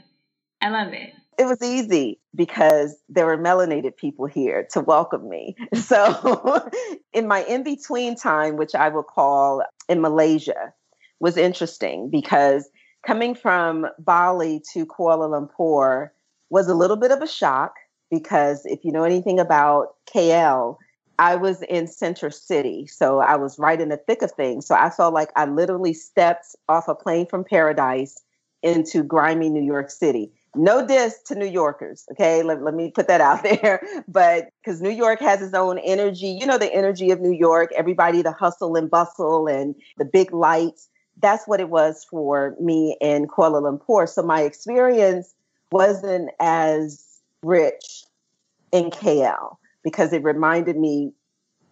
[0.62, 5.56] I love it it was easy because there were melanated people here to welcome me.
[5.76, 6.70] So,
[7.14, 10.74] in my in between time, which I will call in Malaysia,
[11.20, 12.70] was interesting because
[13.08, 16.10] coming from Bali to Kuala Lumpur
[16.50, 17.76] was a little bit of a shock
[18.12, 20.76] because if you know anything about KL,
[21.18, 22.86] I was in Center City.
[22.88, 24.68] So I was right in the thick of things.
[24.68, 28.22] So I felt like I literally stepped off a plane from paradise
[28.62, 32.44] into grimy New York City no diss to New Yorkers, okay?
[32.44, 33.82] Let, let me put that out there.
[34.08, 37.72] But because New York has its own energy, you know, the energy of New York,
[37.76, 40.90] everybody, the hustle and bustle and the big lights.
[41.22, 44.08] That's what it was for me in Kuala Lumpur.
[44.08, 45.34] So my experience
[45.72, 47.04] wasn't as
[47.44, 48.06] rich
[48.72, 51.12] in KL because it reminded me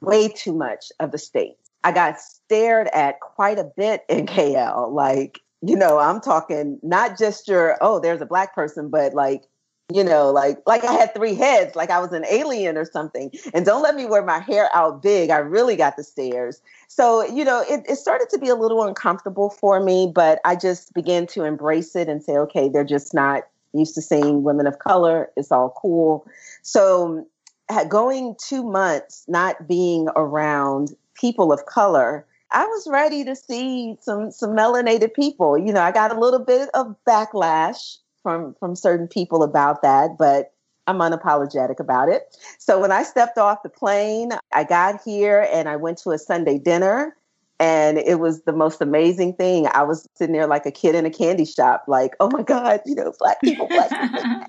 [0.02, 1.70] way too much of the States.
[1.84, 4.92] I got stared at quite a bit in KL.
[4.92, 9.44] Like, you know, I'm talking not just your, oh, there's a black person, but like,
[9.94, 13.32] you know, like like I had three heads, like I was an alien or something.
[13.54, 15.30] And don't let me wear my hair out big.
[15.30, 16.62] I really got the stares.
[16.90, 20.58] So, you know, it, it started to be a little uncomfortable for me, but I
[20.58, 23.44] just began to embrace it and say, okay, they're just not
[23.74, 25.32] used to seeing women of color.
[25.38, 26.28] It's all cool.
[26.64, 27.26] So
[27.88, 34.32] going two months not being around people of color I was ready to see some
[34.32, 35.58] some melanated people.
[35.58, 40.18] You know, I got a little bit of backlash from from certain people about that,
[40.18, 40.54] but
[40.88, 42.38] I'm unapologetic about it.
[42.60, 46.18] So when I stepped off the plane, I got here and I went to a
[46.18, 47.16] Sunday dinner
[47.60, 49.68] and it was the most amazing thing.
[49.74, 52.82] I was sitting there like a kid in a candy shop, like, oh my God,
[52.86, 54.46] you know, black people, black people.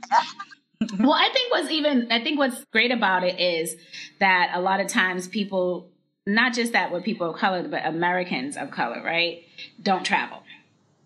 [1.01, 3.77] well, I think what's even, I think what's great about it is
[4.21, 5.91] that a lot of times people
[6.29, 9.43] not just that with people of color, but Americans of color, right?
[9.83, 10.43] Don't travel.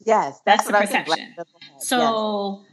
[0.05, 1.37] Yes, that's, that's the perception.
[1.79, 2.69] So yes.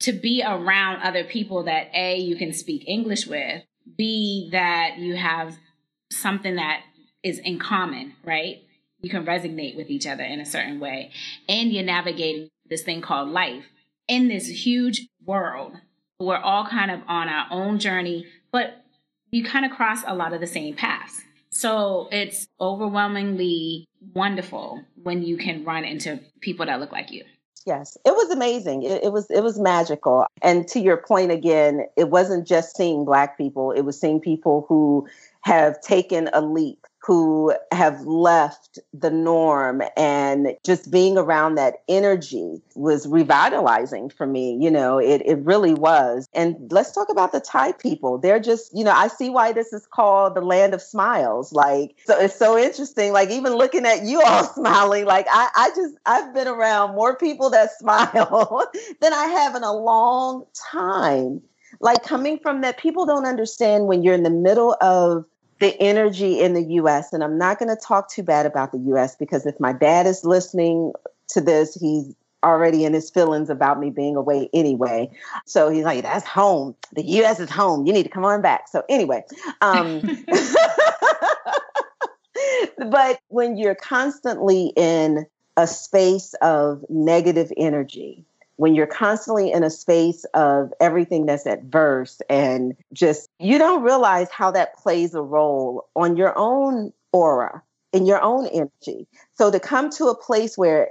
[0.00, 3.62] to be around other people that A, you can speak English with,
[3.96, 5.56] B, that you have
[6.12, 6.82] something that
[7.22, 8.62] is in common, right?
[9.00, 11.12] You can resonate with each other in a certain way.
[11.48, 13.64] And you're navigating this thing called life
[14.06, 15.72] in this huge world.
[16.20, 18.84] We're all kind of on our own journey, but
[19.30, 21.22] you kind of cross a lot of the same paths.
[21.56, 27.24] So it's overwhelmingly wonderful when you can run into people that look like you.
[27.64, 28.82] Yes, it was amazing.
[28.82, 30.26] It, it, was it was magical.
[30.42, 34.66] And to your point again, it wasn't just seeing black people; it was seeing people
[34.68, 35.08] who
[35.40, 42.60] have taken a leap, who have left the norm and just being around that energy
[42.74, 46.28] was revitalizing for me you know it, it really was.
[46.34, 48.18] And let's talk about the thai people.
[48.18, 51.52] They're just you know i see why this is called the land of smiles.
[51.52, 55.70] Like so it's so interesting like even looking at you all smiling like i, I
[55.76, 61.42] just i've been around more people that smile than i have in a long time.
[61.80, 65.26] Like coming from that people don't understand when you're in the middle of
[65.60, 67.12] the energy in the US.
[67.12, 70.06] And I'm not going to talk too bad about the US because if my dad
[70.06, 70.92] is listening
[71.30, 72.14] to this, he's
[72.44, 75.10] already in his feelings about me being away anyway.
[75.46, 76.76] So he's like, that's home.
[76.92, 77.86] The US is home.
[77.86, 78.68] You need to come on back.
[78.68, 79.24] So, anyway.
[79.60, 80.02] Um,
[82.90, 88.24] but when you're constantly in a space of negative energy,
[88.56, 94.30] when you're constantly in a space of everything that's adverse and just you don't realize
[94.30, 99.06] how that plays a role on your own aura in your own energy.
[99.34, 100.88] So to come to a place where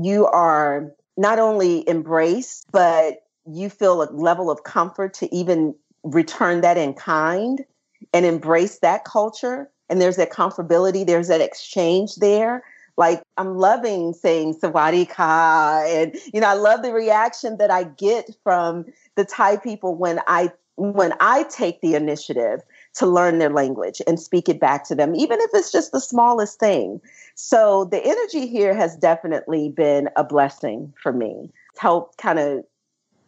[0.00, 6.60] you are not only embraced but you feel a level of comfort to even return
[6.60, 7.64] that in kind
[8.12, 12.62] and embrace that culture and there's that comfortability there's that exchange there
[12.96, 18.30] like I'm loving saying Sawadee and you know I love the reaction that I get
[18.42, 22.60] from the Thai people when I when I take the initiative
[22.94, 26.00] to learn their language and speak it back to them, even if it's just the
[26.00, 27.00] smallest thing.
[27.34, 31.50] So the energy here has definitely been a blessing for me.
[31.72, 32.64] It's helped kind of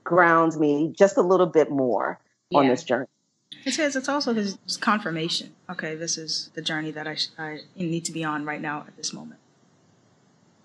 [0.02, 2.60] ground me just a little bit more yeah.
[2.60, 3.06] on this journey.
[3.66, 5.54] It says it's also his confirmation.
[5.68, 8.96] Okay, this is the journey that I, I need to be on right now at
[8.96, 9.40] this moment.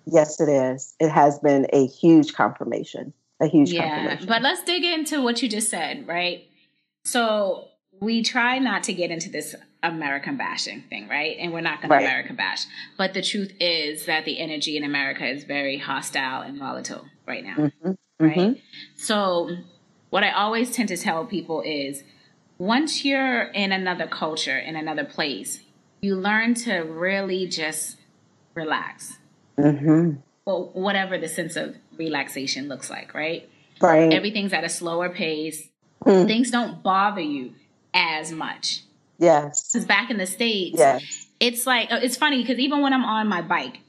[0.09, 0.95] Yes, it is.
[0.99, 3.13] It has been a huge confirmation.
[3.39, 4.27] A huge yeah, confirmation.
[4.27, 6.47] But let's dig into what you just said, right?
[7.03, 7.67] So
[7.99, 11.37] we try not to get into this American bashing thing, right?
[11.39, 11.99] And we're not going right.
[11.99, 12.65] to American bash.
[12.97, 17.43] But the truth is that the energy in America is very hostile and volatile right
[17.43, 17.91] now, mm-hmm.
[18.19, 18.37] right?
[18.37, 18.59] Mm-hmm.
[18.95, 19.49] So
[20.09, 22.03] what I always tend to tell people is
[22.57, 25.61] once you're in another culture, in another place,
[26.01, 27.97] you learn to really just
[28.55, 29.17] relax
[29.59, 30.19] Mm-hmm.
[30.45, 33.49] Well, whatever the sense of relaxation looks like, right?
[33.81, 34.13] Right.
[34.13, 35.67] Everything's at a slower pace.
[36.05, 36.27] Mm.
[36.27, 37.53] Things don't bother you
[37.93, 38.83] as much.
[39.17, 39.71] Yes.
[39.71, 41.27] Because back in the States, yes.
[41.39, 43.79] it's like, uh, it's funny because even when I'm on my bike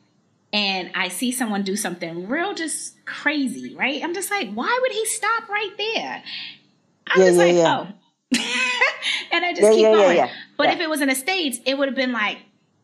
[0.53, 4.03] and I see someone do something real just crazy, right?
[4.03, 6.23] I'm just like, why would he stop right there?
[7.07, 7.87] I'm yeah, just yeah, like, yeah.
[7.87, 7.95] oh.
[9.33, 10.29] and I just keep going.
[10.57, 12.39] But if it was in the States, it would have been like,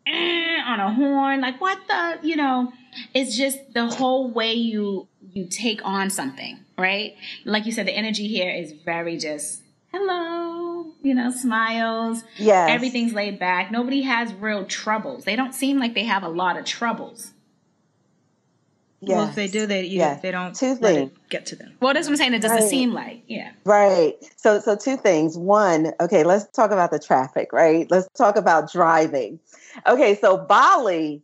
[0.06, 1.40] eh, on a horn.
[1.40, 2.72] Like what the, you know,
[3.12, 7.16] it's just the whole way you you take on something, right?
[7.44, 12.24] Like you said, the energy here is very just hello, you know, smiles.
[12.36, 12.66] Yeah.
[12.68, 13.70] Everything's laid back.
[13.70, 15.24] Nobody has real troubles.
[15.24, 17.32] They don't seem like they have a lot of troubles.
[19.06, 19.16] Yes.
[19.16, 20.22] Well, if they do, they you, yes.
[20.22, 21.76] they don't two things get to them.
[21.80, 22.34] Well, that's what I'm saying.
[22.34, 22.68] It doesn't right.
[22.68, 23.52] seem like, yeah.
[23.64, 24.14] Right.
[24.36, 25.36] So, so two things.
[25.36, 27.52] One, okay, let's talk about the traffic.
[27.52, 27.90] Right.
[27.90, 29.40] Let's talk about driving.
[29.86, 31.22] Okay, so Bali,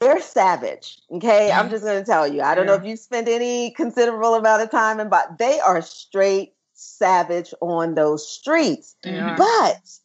[0.00, 1.00] they're savage.
[1.10, 2.42] Okay, I'm just going to tell you.
[2.42, 2.72] I don't yeah.
[2.72, 7.52] know if you spend any considerable amount of time in, but they are straight savage
[7.60, 8.96] on those streets.
[9.04, 9.98] But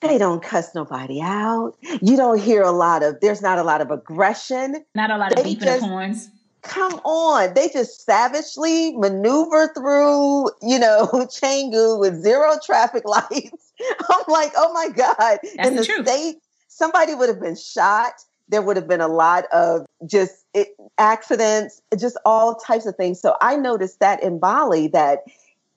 [0.00, 1.74] they don't cuss nobody out.
[2.00, 3.20] You don't hear a lot of.
[3.20, 4.84] There's not a lot of aggression.
[4.94, 6.30] Not a lot of beeping just, horns.
[6.62, 13.72] Come on, they just savagely maneuver through, you know, Canggu with zero traffic lights.
[14.10, 15.38] I'm like, oh my god!
[15.56, 16.36] That's in the, the state
[16.68, 18.12] somebody would have been shot.
[18.48, 23.20] There would have been a lot of just it, accidents, just all types of things.
[23.20, 25.20] So I noticed that in Bali that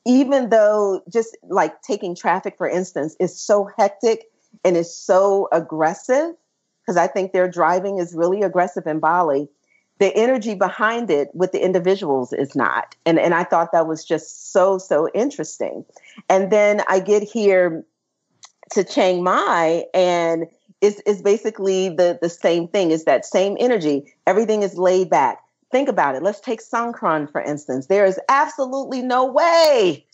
[0.05, 4.25] even though just like taking traffic, for instance, is so hectic
[4.63, 6.35] and is so aggressive,
[6.81, 9.47] because I think their driving is really aggressive in Bali,
[9.99, 12.95] the energy behind it with the individuals is not.
[13.05, 15.85] And, and I thought that was just so, so interesting.
[16.29, 17.85] And then I get here
[18.71, 20.47] to Chiang Mai and
[20.81, 22.91] it's, is basically the the same thing.
[22.91, 24.13] Is that same energy?
[24.27, 25.42] Everything is laid back.
[25.73, 26.21] Think about it.
[26.21, 27.87] Let's take Songkran for instance.
[27.87, 30.05] There is absolutely no way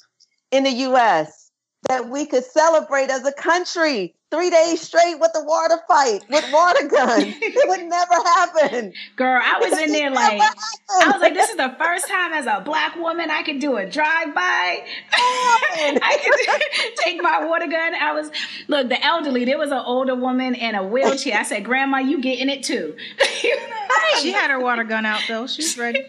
[0.52, 1.49] in the U.S.
[1.90, 6.46] that we could celebrate as a country three days straight with a water fight with
[6.54, 7.24] water guns.
[7.42, 8.94] it would never happen.
[9.16, 12.46] Girl, I was in there like, I was like, this is the first time as
[12.46, 14.86] a black woman I could do a drive by.
[15.12, 17.96] I could take my water gun.
[17.96, 18.30] I was,
[18.68, 21.40] look, the elderly, there was an older woman in a wheelchair.
[21.40, 22.96] I said, Grandma, you get in it too.
[24.20, 25.48] she had her water gun out though.
[25.48, 26.06] She's ready.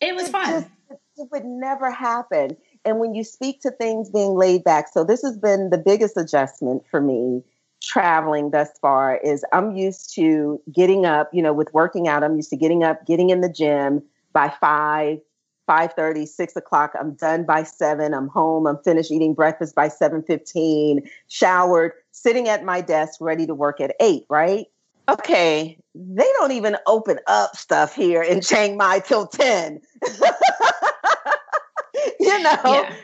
[0.00, 0.70] It was fun.
[0.90, 2.56] it would never happen.
[2.84, 6.16] And when you speak to things being laid back, so this has been the biggest
[6.16, 7.42] adjustment for me
[7.82, 12.36] traveling thus far is I'm used to getting up, you know, with working out, I'm
[12.36, 14.02] used to getting up, getting in the gym
[14.32, 15.18] by five,
[15.66, 15.92] 5
[16.26, 16.92] 6 o'clock.
[16.98, 18.14] I'm done by seven.
[18.14, 18.66] I'm home.
[18.66, 23.94] I'm finished eating breakfast by 7:15, showered, sitting at my desk, ready to work at
[24.00, 24.66] eight, right?
[25.08, 29.80] Okay, they don't even open up stuff here in Chiang Mai till 10.
[32.20, 32.94] you know, yeah.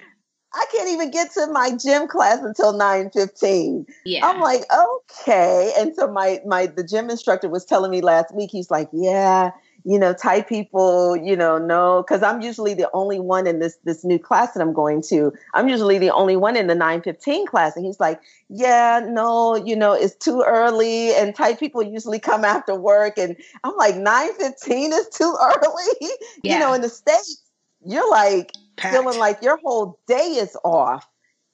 [0.55, 3.87] I can't even get to my gym class until 9 15.
[4.05, 4.25] Yeah.
[4.25, 5.73] I'm like, okay.
[5.77, 9.51] And so my my the gym instructor was telling me last week, he's like, Yeah,
[9.85, 13.77] you know, Thai people, you know, no, because I'm usually the only one in this
[13.85, 15.33] this new class that I'm going to.
[15.55, 17.77] I'm usually the only one in the 915 class.
[17.77, 21.15] And he's like, Yeah, no, you know, it's too early.
[21.15, 23.19] And Thai people usually come after work.
[23.19, 26.11] And I'm like, 915 is too early.
[26.45, 26.55] Yeah.
[26.55, 27.43] You know, in the States,
[27.85, 28.95] you're like Packed.
[28.95, 31.07] feeling like your whole day is off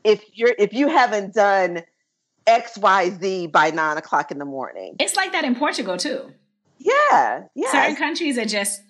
[0.05, 1.83] if you're if you haven't done
[2.47, 4.97] XYZ by nine o'clock in the morning.
[4.99, 6.33] It's like that in Portugal too.
[6.79, 7.45] Yeah.
[7.55, 7.73] Yeah.
[7.73, 8.83] Certain countries are just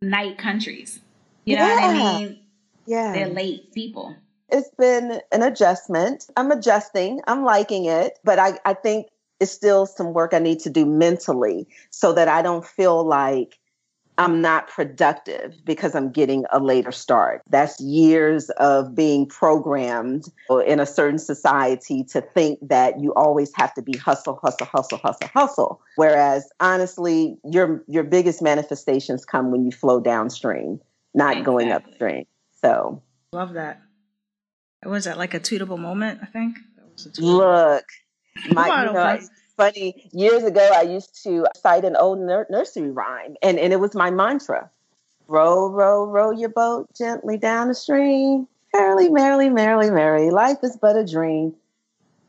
[0.00, 1.00] night countries.
[1.44, 1.74] You know yeah.
[1.74, 2.38] what I mean?
[2.86, 3.12] Yeah.
[3.12, 4.16] They're late people.
[4.48, 6.26] It's been an adjustment.
[6.36, 7.20] I'm adjusting.
[7.26, 9.08] I'm liking it, but I, I think
[9.40, 13.58] it's still some work I need to do mentally so that I don't feel like
[14.18, 17.42] I'm not productive because I'm getting a later start.
[17.50, 20.24] That's years of being programmed
[20.66, 24.98] in a certain society to think that you always have to be hustle, hustle, hustle,
[24.98, 25.80] hustle, hustle.
[25.96, 30.80] Whereas honestly, your your biggest manifestations come when you flow downstream,
[31.14, 31.44] not exactly.
[31.44, 32.24] going upstream.
[32.62, 33.02] So
[33.32, 33.82] love that.
[34.84, 36.20] Was that like a tweetable moment?
[36.22, 36.58] I think.
[37.18, 37.84] Look,
[38.50, 39.18] my, you know,
[39.56, 40.08] funny.
[40.12, 43.94] Years ago, I used to cite an old nur- nursery rhyme, and, and it was
[43.94, 44.70] my mantra
[45.28, 48.46] Row, row, row your boat gently down the stream.
[48.72, 50.30] Merrily, merrily, merrily, merrily.
[50.30, 51.54] Life is but a dream.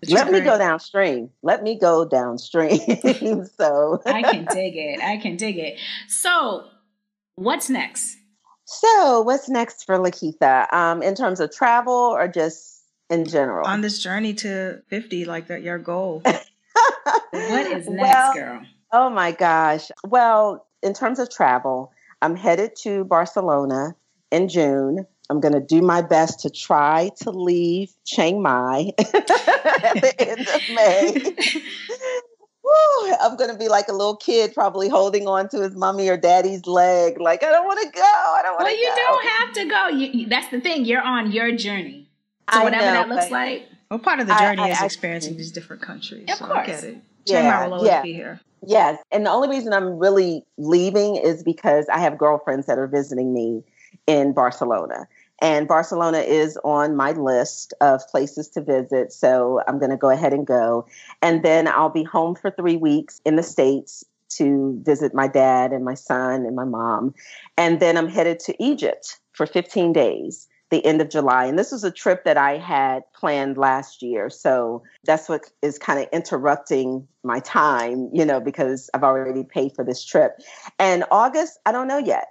[0.09, 1.29] Let me go downstream.
[1.43, 2.79] Let me go downstream.
[3.57, 5.01] so I can dig it.
[5.01, 5.79] I can dig it.
[6.07, 6.65] So,
[7.35, 8.17] what's next?
[8.65, 10.71] So, what's next for Lakitha?
[10.73, 13.67] Um, in terms of travel or just in general?
[13.67, 16.23] On this journey to 50, like that, your goal.
[17.31, 18.61] what is next, well, girl?
[18.91, 19.89] Oh my gosh.
[20.05, 23.95] Well, in terms of travel, I'm headed to Barcelona
[24.31, 25.05] in June.
[25.29, 30.47] I'm going to do my best to try to leave Chiang Mai at the end
[30.47, 31.35] of May.
[32.63, 36.09] Woo, I'm going to be like a little kid, probably holding on to his mommy
[36.09, 37.19] or daddy's leg.
[37.19, 38.01] Like, I don't want to go.
[38.01, 38.81] I don't want to go.
[38.81, 38.95] Well, you go.
[38.95, 39.87] don't have to go.
[39.87, 40.85] You, that's the thing.
[40.85, 42.09] You're on your journey.
[42.53, 43.67] So, whatever know, that looks like.
[43.89, 46.29] Well, part of the journey I, I, is experiencing I, these different countries.
[46.29, 46.57] Of so course.
[46.59, 46.97] I get it.
[47.27, 48.01] Yeah, will always yeah.
[48.01, 48.41] be here.
[48.65, 48.99] Yes.
[49.11, 53.33] And the only reason I'm really leaving is because I have girlfriends that are visiting
[53.33, 53.63] me
[54.07, 55.07] in Barcelona.
[55.39, 59.13] And Barcelona is on my list of places to visit.
[59.13, 60.87] So I'm going to go ahead and go.
[61.21, 65.71] And then I'll be home for three weeks in the States to visit my dad
[65.71, 67.13] and my son and my mom.
[67.57, 71.45] And then I'm headed to Egypt for 15 days the end of July.
[71.45, 74.29] And this was a trip that I had planned last year.
[74.29, 79.73] So that's what is kind of interrupting my time, you know, because I've already paid
[79.75, 80.39] for this trip.
[80.77, 82.27] And August, I don't know yet.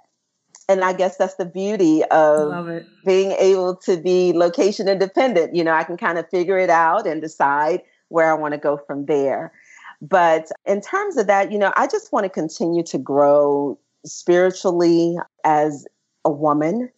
[0.69, 5.55] And I guess that's the beauty of being able to be location independent.
[5.55, 8.59] You know, I can kind of figure it out and decide where I want to
[8.59, 9.53] go from there.
[10.01, 15.17] But in terms of that, you know, I just want to continue to grow spiritually
[15.43, 15.87] as
[16.23, 16.89] a woman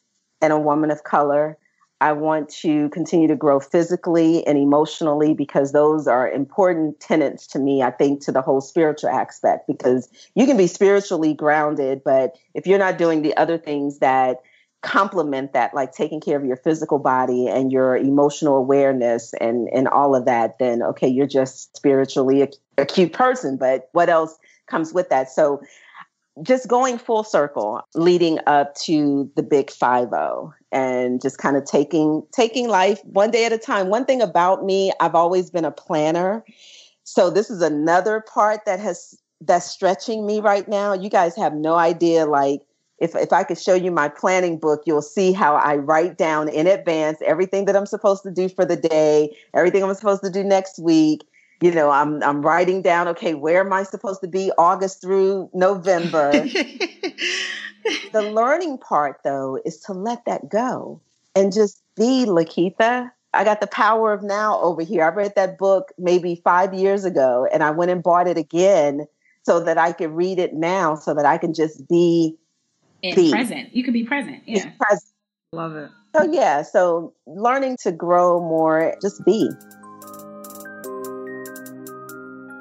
[0.42, 1.58] and a woman of color.
[2.02, 7.60] I want to continue to grow physically and emotionally because those are important tenets to
[7.60, 9.68] me, I think, to the whole spiritual aspect.
[9.68, 14.38] Because you can be spiritually grounded, but if you're not doing the other things that
[14.82, 19.90] complement that, like taking care of your physical body and your emotional awareness and, and
[19.90, 23.58] all of that, then okay, you're just spiritually a, a cute person.
[23.58, 24.38] But what else
[24.68, 25.30] comes with that?
[25.30, 25.62] So
[26.44, 30.08] just going full circle leading up to the big 50
[30.72, 33.90] and just kind of taking taking life one day at a time.
[33.90, 36.44] One thing about me i've always been a planner.
[37.04, 40.94] So this is another part that has that's stretching me right now.
[40.94, 42.62] You guys have no idea like
[43.00, 46.50] if, if I could show you my planning book, you'll see how I write down
[46.50, 50.30] in advance everything that I'm supposed to do for the day, everything I'm supposed to
[50.30, 51.24] do next week
[51.62, 55.50] you know i'm i'm writing down okay where am i supposed to be august through
[55.54, 56.46] november?
[58.12, 61.02] The learning part though is to let that go
[61.36, 65.04] and just be lakitha i got the power of now over here.
[65.04, 69.06] I read that book maybe five years ago and i went and bought it again
[69.44, 72.36] so that i could read it now so that i can just be,
[73.02, 73.32] be.
[73.32, 73.74] present.
[73.76, 74.66] You can be present yeah.
[74.66, 75.12] be present.
[75.54, 75.90] love it.
[76.16, 79.50] So yeah so learning to grow more just be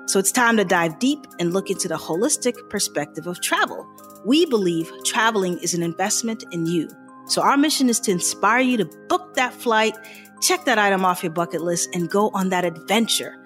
[0.09, 3.87] So it's time to dive deep and look into the holistic perspective of travel.
[4.25, 6.89] We believe traveling is an investment in you.
[7.27, 9.95] So our mission is to inspire you to book that flight,
[10.41, 13.37] check that item off your bucket list, and go on that adventure.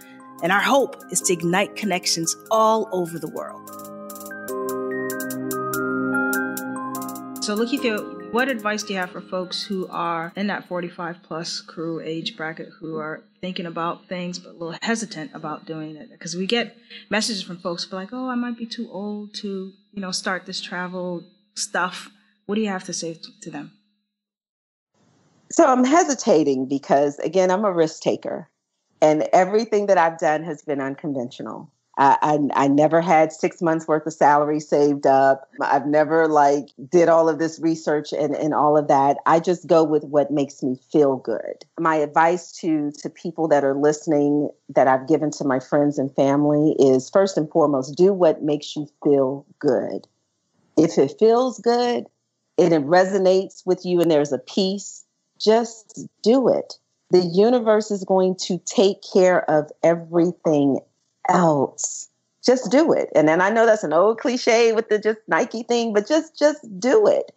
[0.45, 3.69] And our hope is to ignite connections all over the world.
[7.43, 11.61] So, Lakitha, what advice do you have for folks who are in that 45 plus
[11.61, 16.11] crew age bracket who are thinking about things but a little hesitant about doing it?
[16.11, 16.75] Because we get
[17.11, 20.63] messages from folks like, oh, I might be too old to, you know, start this
[20.63, 21.23] travel
[21.55, 22.09] stuff.
[22.47, 23.73] What do you have to say to them?
[25.51, 28.49] So I'm hesitating because, again, I'm a risk taker,
[29.03, 31.71] and everything that I've done has been unconventional.
[31.99, 35.51] I, I, I, never had six months worth of salary saved up.
[35.61, 39.19] I've never like did all of this research and, and all of that.
[39.27, 41.67] I just go with what makes me feel good.
[41.79, 46.15] My advice to to people that are listening that I've given to my friends and
[46.15, 50.09] family is first and foremost, do what makes you feel good.
[50.79, 52.07] If it feels good,
[52.59, 55.05] and it resonates with you and there's a peace,
[55.39, 56.75] just do it.
[57.11, 60.81] The universe is going to take care of everything
[61.29, 62.09] else.
[62.45, 63.09] Just do it.
[63.15, 66.37] And then I know that's an old cliche with the just Nike thing, but just
[66.37, 67.33] just do it.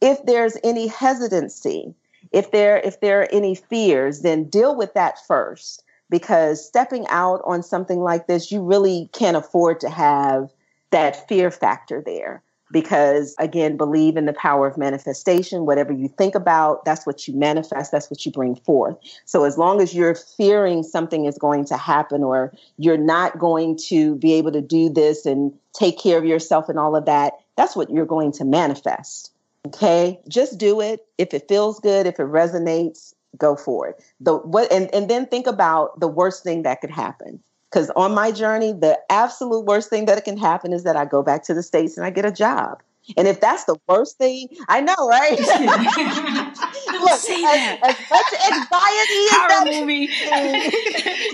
[0.00, 1.92] If there's any hesitancy,
[2.32, 7.40] if there if there are any fears, then deal with that first because stepping out
[7.44, 10.52] on something like this, you really can't afford to have
[10.90, 12.42] that fear factor there
[12.74, 15.64] because again believe in the power of manifestation.
[15.64, 17.90] Whatever you think about that's what you manifest.
[17.90, 18.98] That's what you bring forth.
[19.24, 23.78] So as long as you're fearing something is going to happen or you're not going
[23.88, 27.32] to be able to do this and take care of yourself and all of that
[27.56, 29.30] that's what you're going to manifest.
[29.66, 30.20] Okay?
[30.28, 31.06] Just do it.
[31.16, 34.04] If it feels good if it resonates go for it.
[34.20, 37.40] The what and, and then think about the worst thing that could happen
[37.74, 41.24] because on my journey, the absolute worst thing that can happen is that I go
[41.24, 42.80] back to the States and I get a job.
[43.16, 45.36] And if that's the worst thing, I know, right?
[47.00, 47.80] Look, Say as, that.
[47.82, 50.08] as much anxiety as Horror that movie.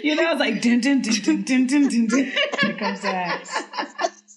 [0.08, 2.06] you know, it's like dun dun dun dun dun dun dun.
[2.06, 2.32] dun.
[2.62, 3.44] Here comes that.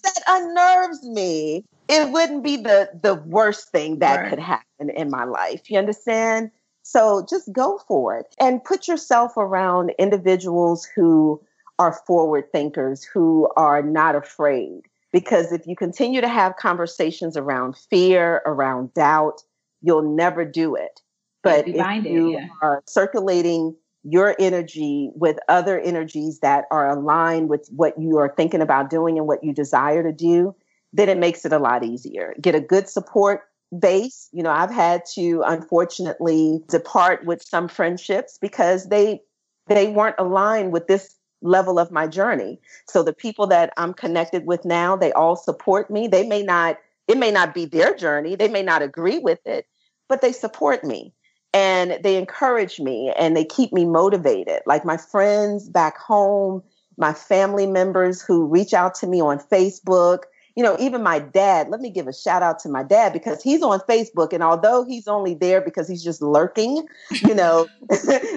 [0.04, 4.30] that unnerves me, it wouldn't be the the worst thing that Right.
[4.30, 5.70] could happen in my life.
[5.70, 6.50] You understand?
[6.82, 11.40] So just go for it and put yourself around individuals who
[11.78, 14.82] are forward thinkers, who are not afraid.
[15.12, 19.42] Because if you continue to have conversations around fear, around doubt,
[19.80, 21.00] you'll never do it.
[21.42, 22.48] But if you yeah.
[22.62, 28.60] are circulating your energy with other energies that are aligned with what you are thinking
[28.60, 30.54] about doing and what you desire to do,
[30.92, 32.34] then it makes it a lot easier.
[32.40, 33.42] Get a good support
[33.78, 34.28] base.
[34.32, 39.20] You know, I've had to unfortunately depart with some friendships because they
[39.66, 41.13] they weren't aligned with this
[41.44, 42.58] level of my journey.
[42.88, 46.08] So the people that I'm connected with now, they all support me.
[46.08, 48.34] They may not it may not be their journey.
[48.34, 49.66] They may not agree with it,
[50.08, 51.12] but they support me
[51.52, 54.62] and they encourage me and they keep me motivated.
[54.66, 56.62] Like my friends back home,
[56.96, 60.20] my family members who reach out to me on Facebook,
[60.56, 61.68] you know, even my dad.
[61.68, 64.32] Let me give a shout out to my dad because he's on Facebook.
[64.32, 66.86] And although he's only there because he's just lurking,
[67.22, 67.66] you know,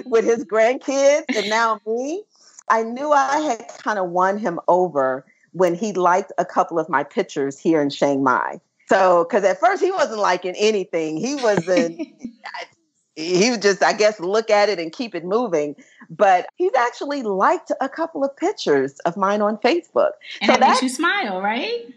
[0.04, 2.22] with his grandkids and now me,
[2.70, 6.88] I knew I had kind of won him over when he liked a couple of
[6.88, 8.60] my pictures here in Chiang Mai.
[8.88, 12.00] So, because at first he wasn't liking anything, he wasn't.
[13.16, 15.74] he would just, I guess, look at it and keep it moving.
[16.08, 20.12] But he's actually liked a couple of pictures of mine on Facebook.
[20.40, 21.92] And So it makes you smile, right?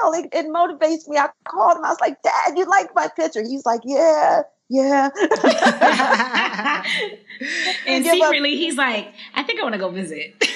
[0.00, 1.18] Smile, It, it motivates me.
[1.18, 1.84] I called him.
[1.84, 3.42] I was like, Dad, you like my picture?
[3.42, 5.08] He's like, Yeah, yeah.
[7.86, 10.34] and Give up- secretly, he's like, I think I want to go visit.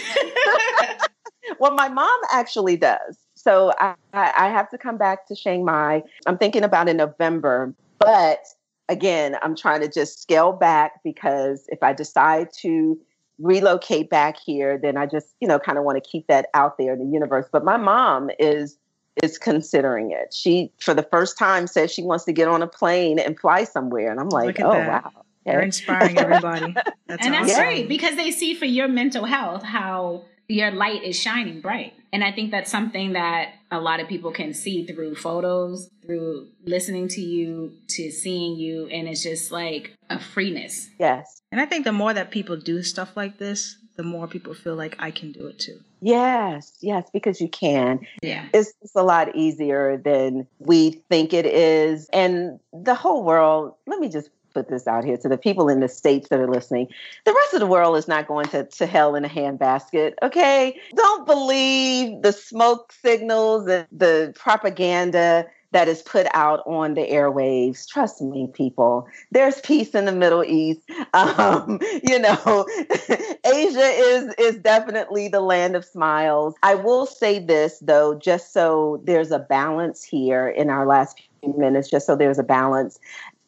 [1.58, 3.18] Well, my mom actually does.
[3.34, 6.02] So I, I I have to come back to Chiang Mai.
[6.26, 8.40] I'm thinking about in November, but
[8.88, 12.98] again, I'm trying to just scale back because if I decide to
[13.38, 16.78] relocate back here, then I just you know kind of want to keep that out
[16.78, 17.46] there in the universe.
[17.52, 18.76] But my mom is
[19.22, 20.32] is considering it.
[20.32, 23.64] She for the first time says she wants to get on a plane and fly
[23.64, 25.04] somewhere, and I'm like, oh that.
[25.04, 25.12] wow.
[25.44, 25.66] You're Okay.
[25.66, 26.72] inspiring everybody.
[27.08, 31.18] That's and that's great because they see for your mental health how your light is
[31.18, 31.94] shining bright.
[32.12, 36.48] And I think that's something that a lot of people can see through photos, through
[36.64, 38.86] listening to you, to seeing you.
[38.86, 40.88] And it's just like a freeness.
[41.00, 41.42] Yes.
[41.50, 44.76] And I think the more that people do stuff like this, the more people feel
[44.76, 45.80] like I can do it too.
[46.02, 48.00] Yes, yes, because you can.
[48.22, 48.48] Yeah.
[48.52, 52.08] it's, it's a lot easier than we think it is.
[52.12, 55.78] And the whole world, let me just put this out here to the people in
[55.78, 56.88] the states that are listening.
[57.24, 60.14] The rest of the world is not going to, to hell in a handbasket.
[60.22, 60.76] Okay.
[60.96, 67.88] Don't believe the smoke signals, and the propaganda that is put out on the airwaves.
[67.88, 69.08] Trust me, people.
[69.30, 70.80] There's peace in the Middle East.
[71.14, 72.66] Um, you know,
[73.44, 76.54] Asia is is definitely the land of smiles.
[76.62, 81.54] I will say this though, just so there's a balance here in our last few
[81.58, 82.98] minutes, just so there's a balance.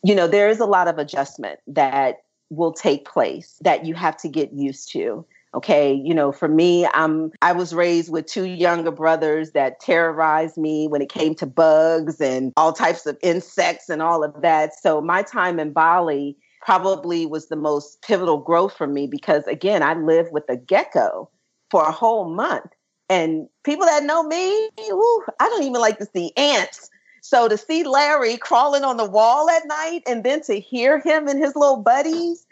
[0.03, 4.17] You know, there is a lot of adjustment that will take place that you have
[4.19, 5.25] to get used to
[5.55, 10.57] okay you know for me i'm i was raised with two younger brothers that terrorized
[10.57, 14.79] me when it came to bugs and all types of insects and all of that.
[14.79, 19.83] So my time in bali probably was the most pivotal growth for me because again
[19.83, 21.31] i lived with a gecko
[21.71, 22.71] for a whole month.
[23.11, 26.91] And people that know me i don't even like to see ants.
[27.23, 31.29] So to see larry crawling on the wall at night and then to hear him
[31.29, 32.44] and his little buddies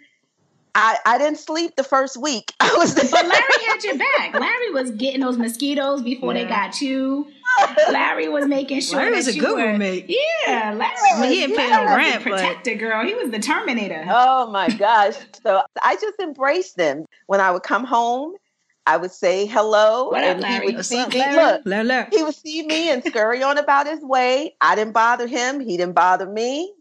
[0.75, 2.53] I, I didn't sleep the first week.
[2.61, 4.35] I was But Larry had your back.
[4.39, 6.43] Larry was getting those mosquitoes before yeah.
[6.43, 7.27] they got you.
[7.91, 8.99] Larry was making sure.
[8.99, 10.07] Larry was a good were, roommate.
[10.09, 13.05] Yeah, Larry I mean, he didn't pay no rent, protector girl.
[13.05, 14.07] He was the Terminator.
[14.09, 15.16] Oh my gosh!
[15.43, 17.05] So I just embraced them.
[17.27, 18.35] When I would come home,
[18.87, 20.61] I would say hello, what and up, Larry?
[20.61, 21.18] he would What's see up, me.
[21.18, 21.37] Larry?
[21.37, 22.07] Look, Larry.
[22.11, 24.57] he would see me and scurry on about his way.
[24.62, 25.61] I didn't bother him.
[25.61, 26.73] He didn't bother me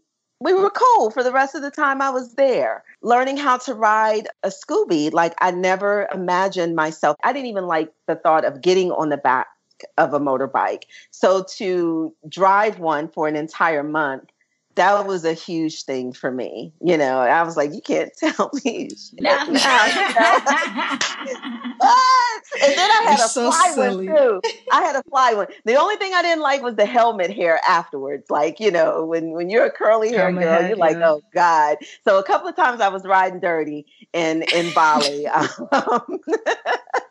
[0.42, 2.82] we were cool for the rest of the time I was there.
[3.00, 7.16] Learning how to ride a Scooby, like I never imagined myself.
[7.22, 9.46] I didn't even like the thought of getting on the back
[9.98, 10.82] of a motorbike.
[11.10, 14.31] So to drive one for an entire month
[14.74, 16.72] that was a huge thing for me.
[16.80, 18.88] You know, I was like, you can't tell me.
[19.20, 19.30] No.
[21.76, 22.42] what?
[22.62, 24.08] And then I had You're a so fly silly.
[24.08, 24.40] one too.
[24.72, 25.46] I had a fly one.
[25.64, 28.30] The only thing I didn't like was the helmet hair afterwards.
[28.30, 31.10] Like, you know, when when you're a curly hair girl, head, you're like, yeah.
[31.10, 31.76] oh God.
[32.04, 35.26] So a couple of times I was riding dirty in in Bali.
[35.72, 36.18] Um,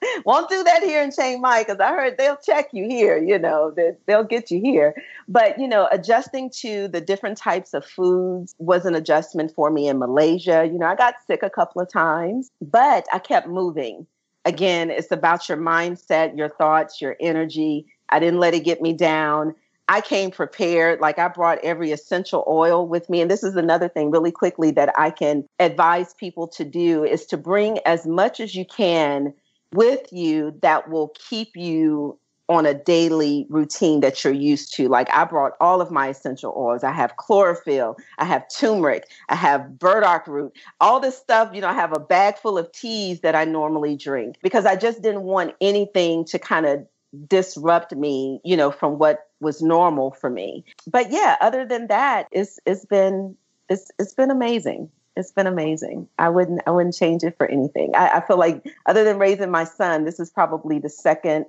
[0.26, 3.18] won't do that here in Chiang Mai because I heard they'll check you here.
[3.18, 4.96] You know, they, they'll get you here.
[5.28, 9.88] But you know, adjusting to the different types of foods was an adjustment for me
[9.88, 10.70] in Malaysia.
[10.72, 14.08] You know, I got sick a couple of times, but I kept moving.
[14.46, 17.86] Again, it's about your mindset, your thoughts, your energy.
[18.10, 19.54] I didn't let it get me down.
[19.88, 21.00] I came prepared.
[21.00, 23.22] Like I brought every essential oil with me.
[23.22, 27.26] And this is another thing, really quickly, that I can advise people to do is
[27.28, 29.34] to bring as much as you can
[29.74, 32.18] with you that will keep you
[32.52, 34.90] on a daily routine that you're used to.
[34.90, 36.84] Like I brought all of my essential oils.
[36.84, 40.52] I have chlorophyll, I have turmeric, I have burdock root,
[40.82, 41.52] all this stuff.
[41.54, 44.76] You know, I have a bag full of teas that I normally drink because I
[44.76, 46.86] just didn't want anything to kind of
[47.28, 50.66] disrupt me, you know, from what was normal for me.
[50.88, 53.36] But yeah, other than that, it's it's been
[53.70, 54.90] it's it's been amazing.
[55.16, 56.08] It's been amazing.
[56.18, 57.96] I wouldn't I wouldn't change it for anything.
[57.96, 61.48] I, I feel like other than raising my son, this is probably the second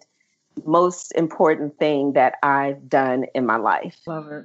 [0.65, 3.97] most important thing that I've done in my life.
[4.07, 4.45] Love it.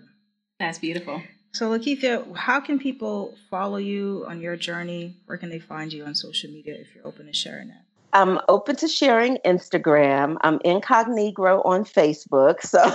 [0.59, 1.21] That's beautiful.
[1.51, 5.15] So, Lakitha, how can people follow you on your journey?
[5.25, 7.86] Where can they find you on social media if you're open to sharing that?
[8.17, 10.37] I'm open to sharing Instagram.
[10.41, 12.63] I'm incognito on Facebook.
[12.63, 12.79] So,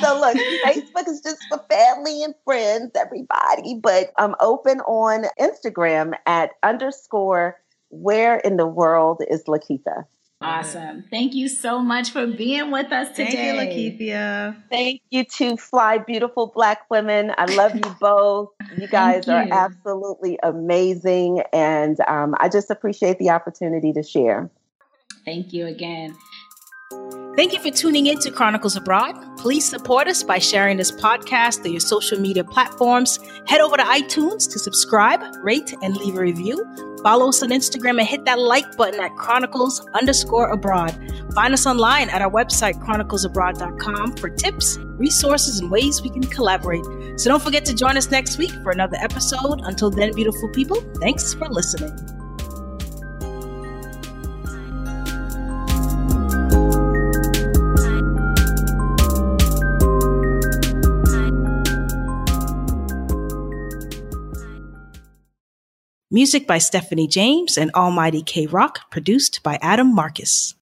[0.00, 3.74] so look, Facebook is just for family and friends, everybody.
[3.74, 7.60] But I'm open on Instagram at underscore
[7.90, 10.06] where in the world is Lakitha.
[10.42, 11.04] Awesome.
[11.10, 13.32] Thank you so much for being with us today.
[13.32, 14.56] Thank you, Lakitha.
[14.70, 17.32] Thank you to Fly Beautiful Black Women.
[17.36, 18.50] I love you both.
[18.78, 21.42] You guys are absolutely amazing.
[21.52, 24.50] And um, I just appreciate the opportunity to share.
[25.24, 26.16] Thank you again.
[27.36, 29.14] Thank you for tuning in to Chronicles Abroad.
[29.38, 33.20] Please support us by sharing this podcast through your social media platforms.
[33.46, 36.62] Head over to iTunes to subscribe, rate, and leave a review.
[37.04, 40.94] Follow us on Instagram and hit that like button at Chronicles underscore abroad.
[41.34, 46.84] Find us online at our website, chroniclesabroad.com, for tips, resources, and ways we can collaborate.
[47.16, 49.60] So don't forget to join us next week for another episode.
[49.62, 52.19] Until then, beautiful people, thanks for listening.
[66.12, 70.56] Music by Stephanie James and Almighty K Rock, produced by Adam Marcus.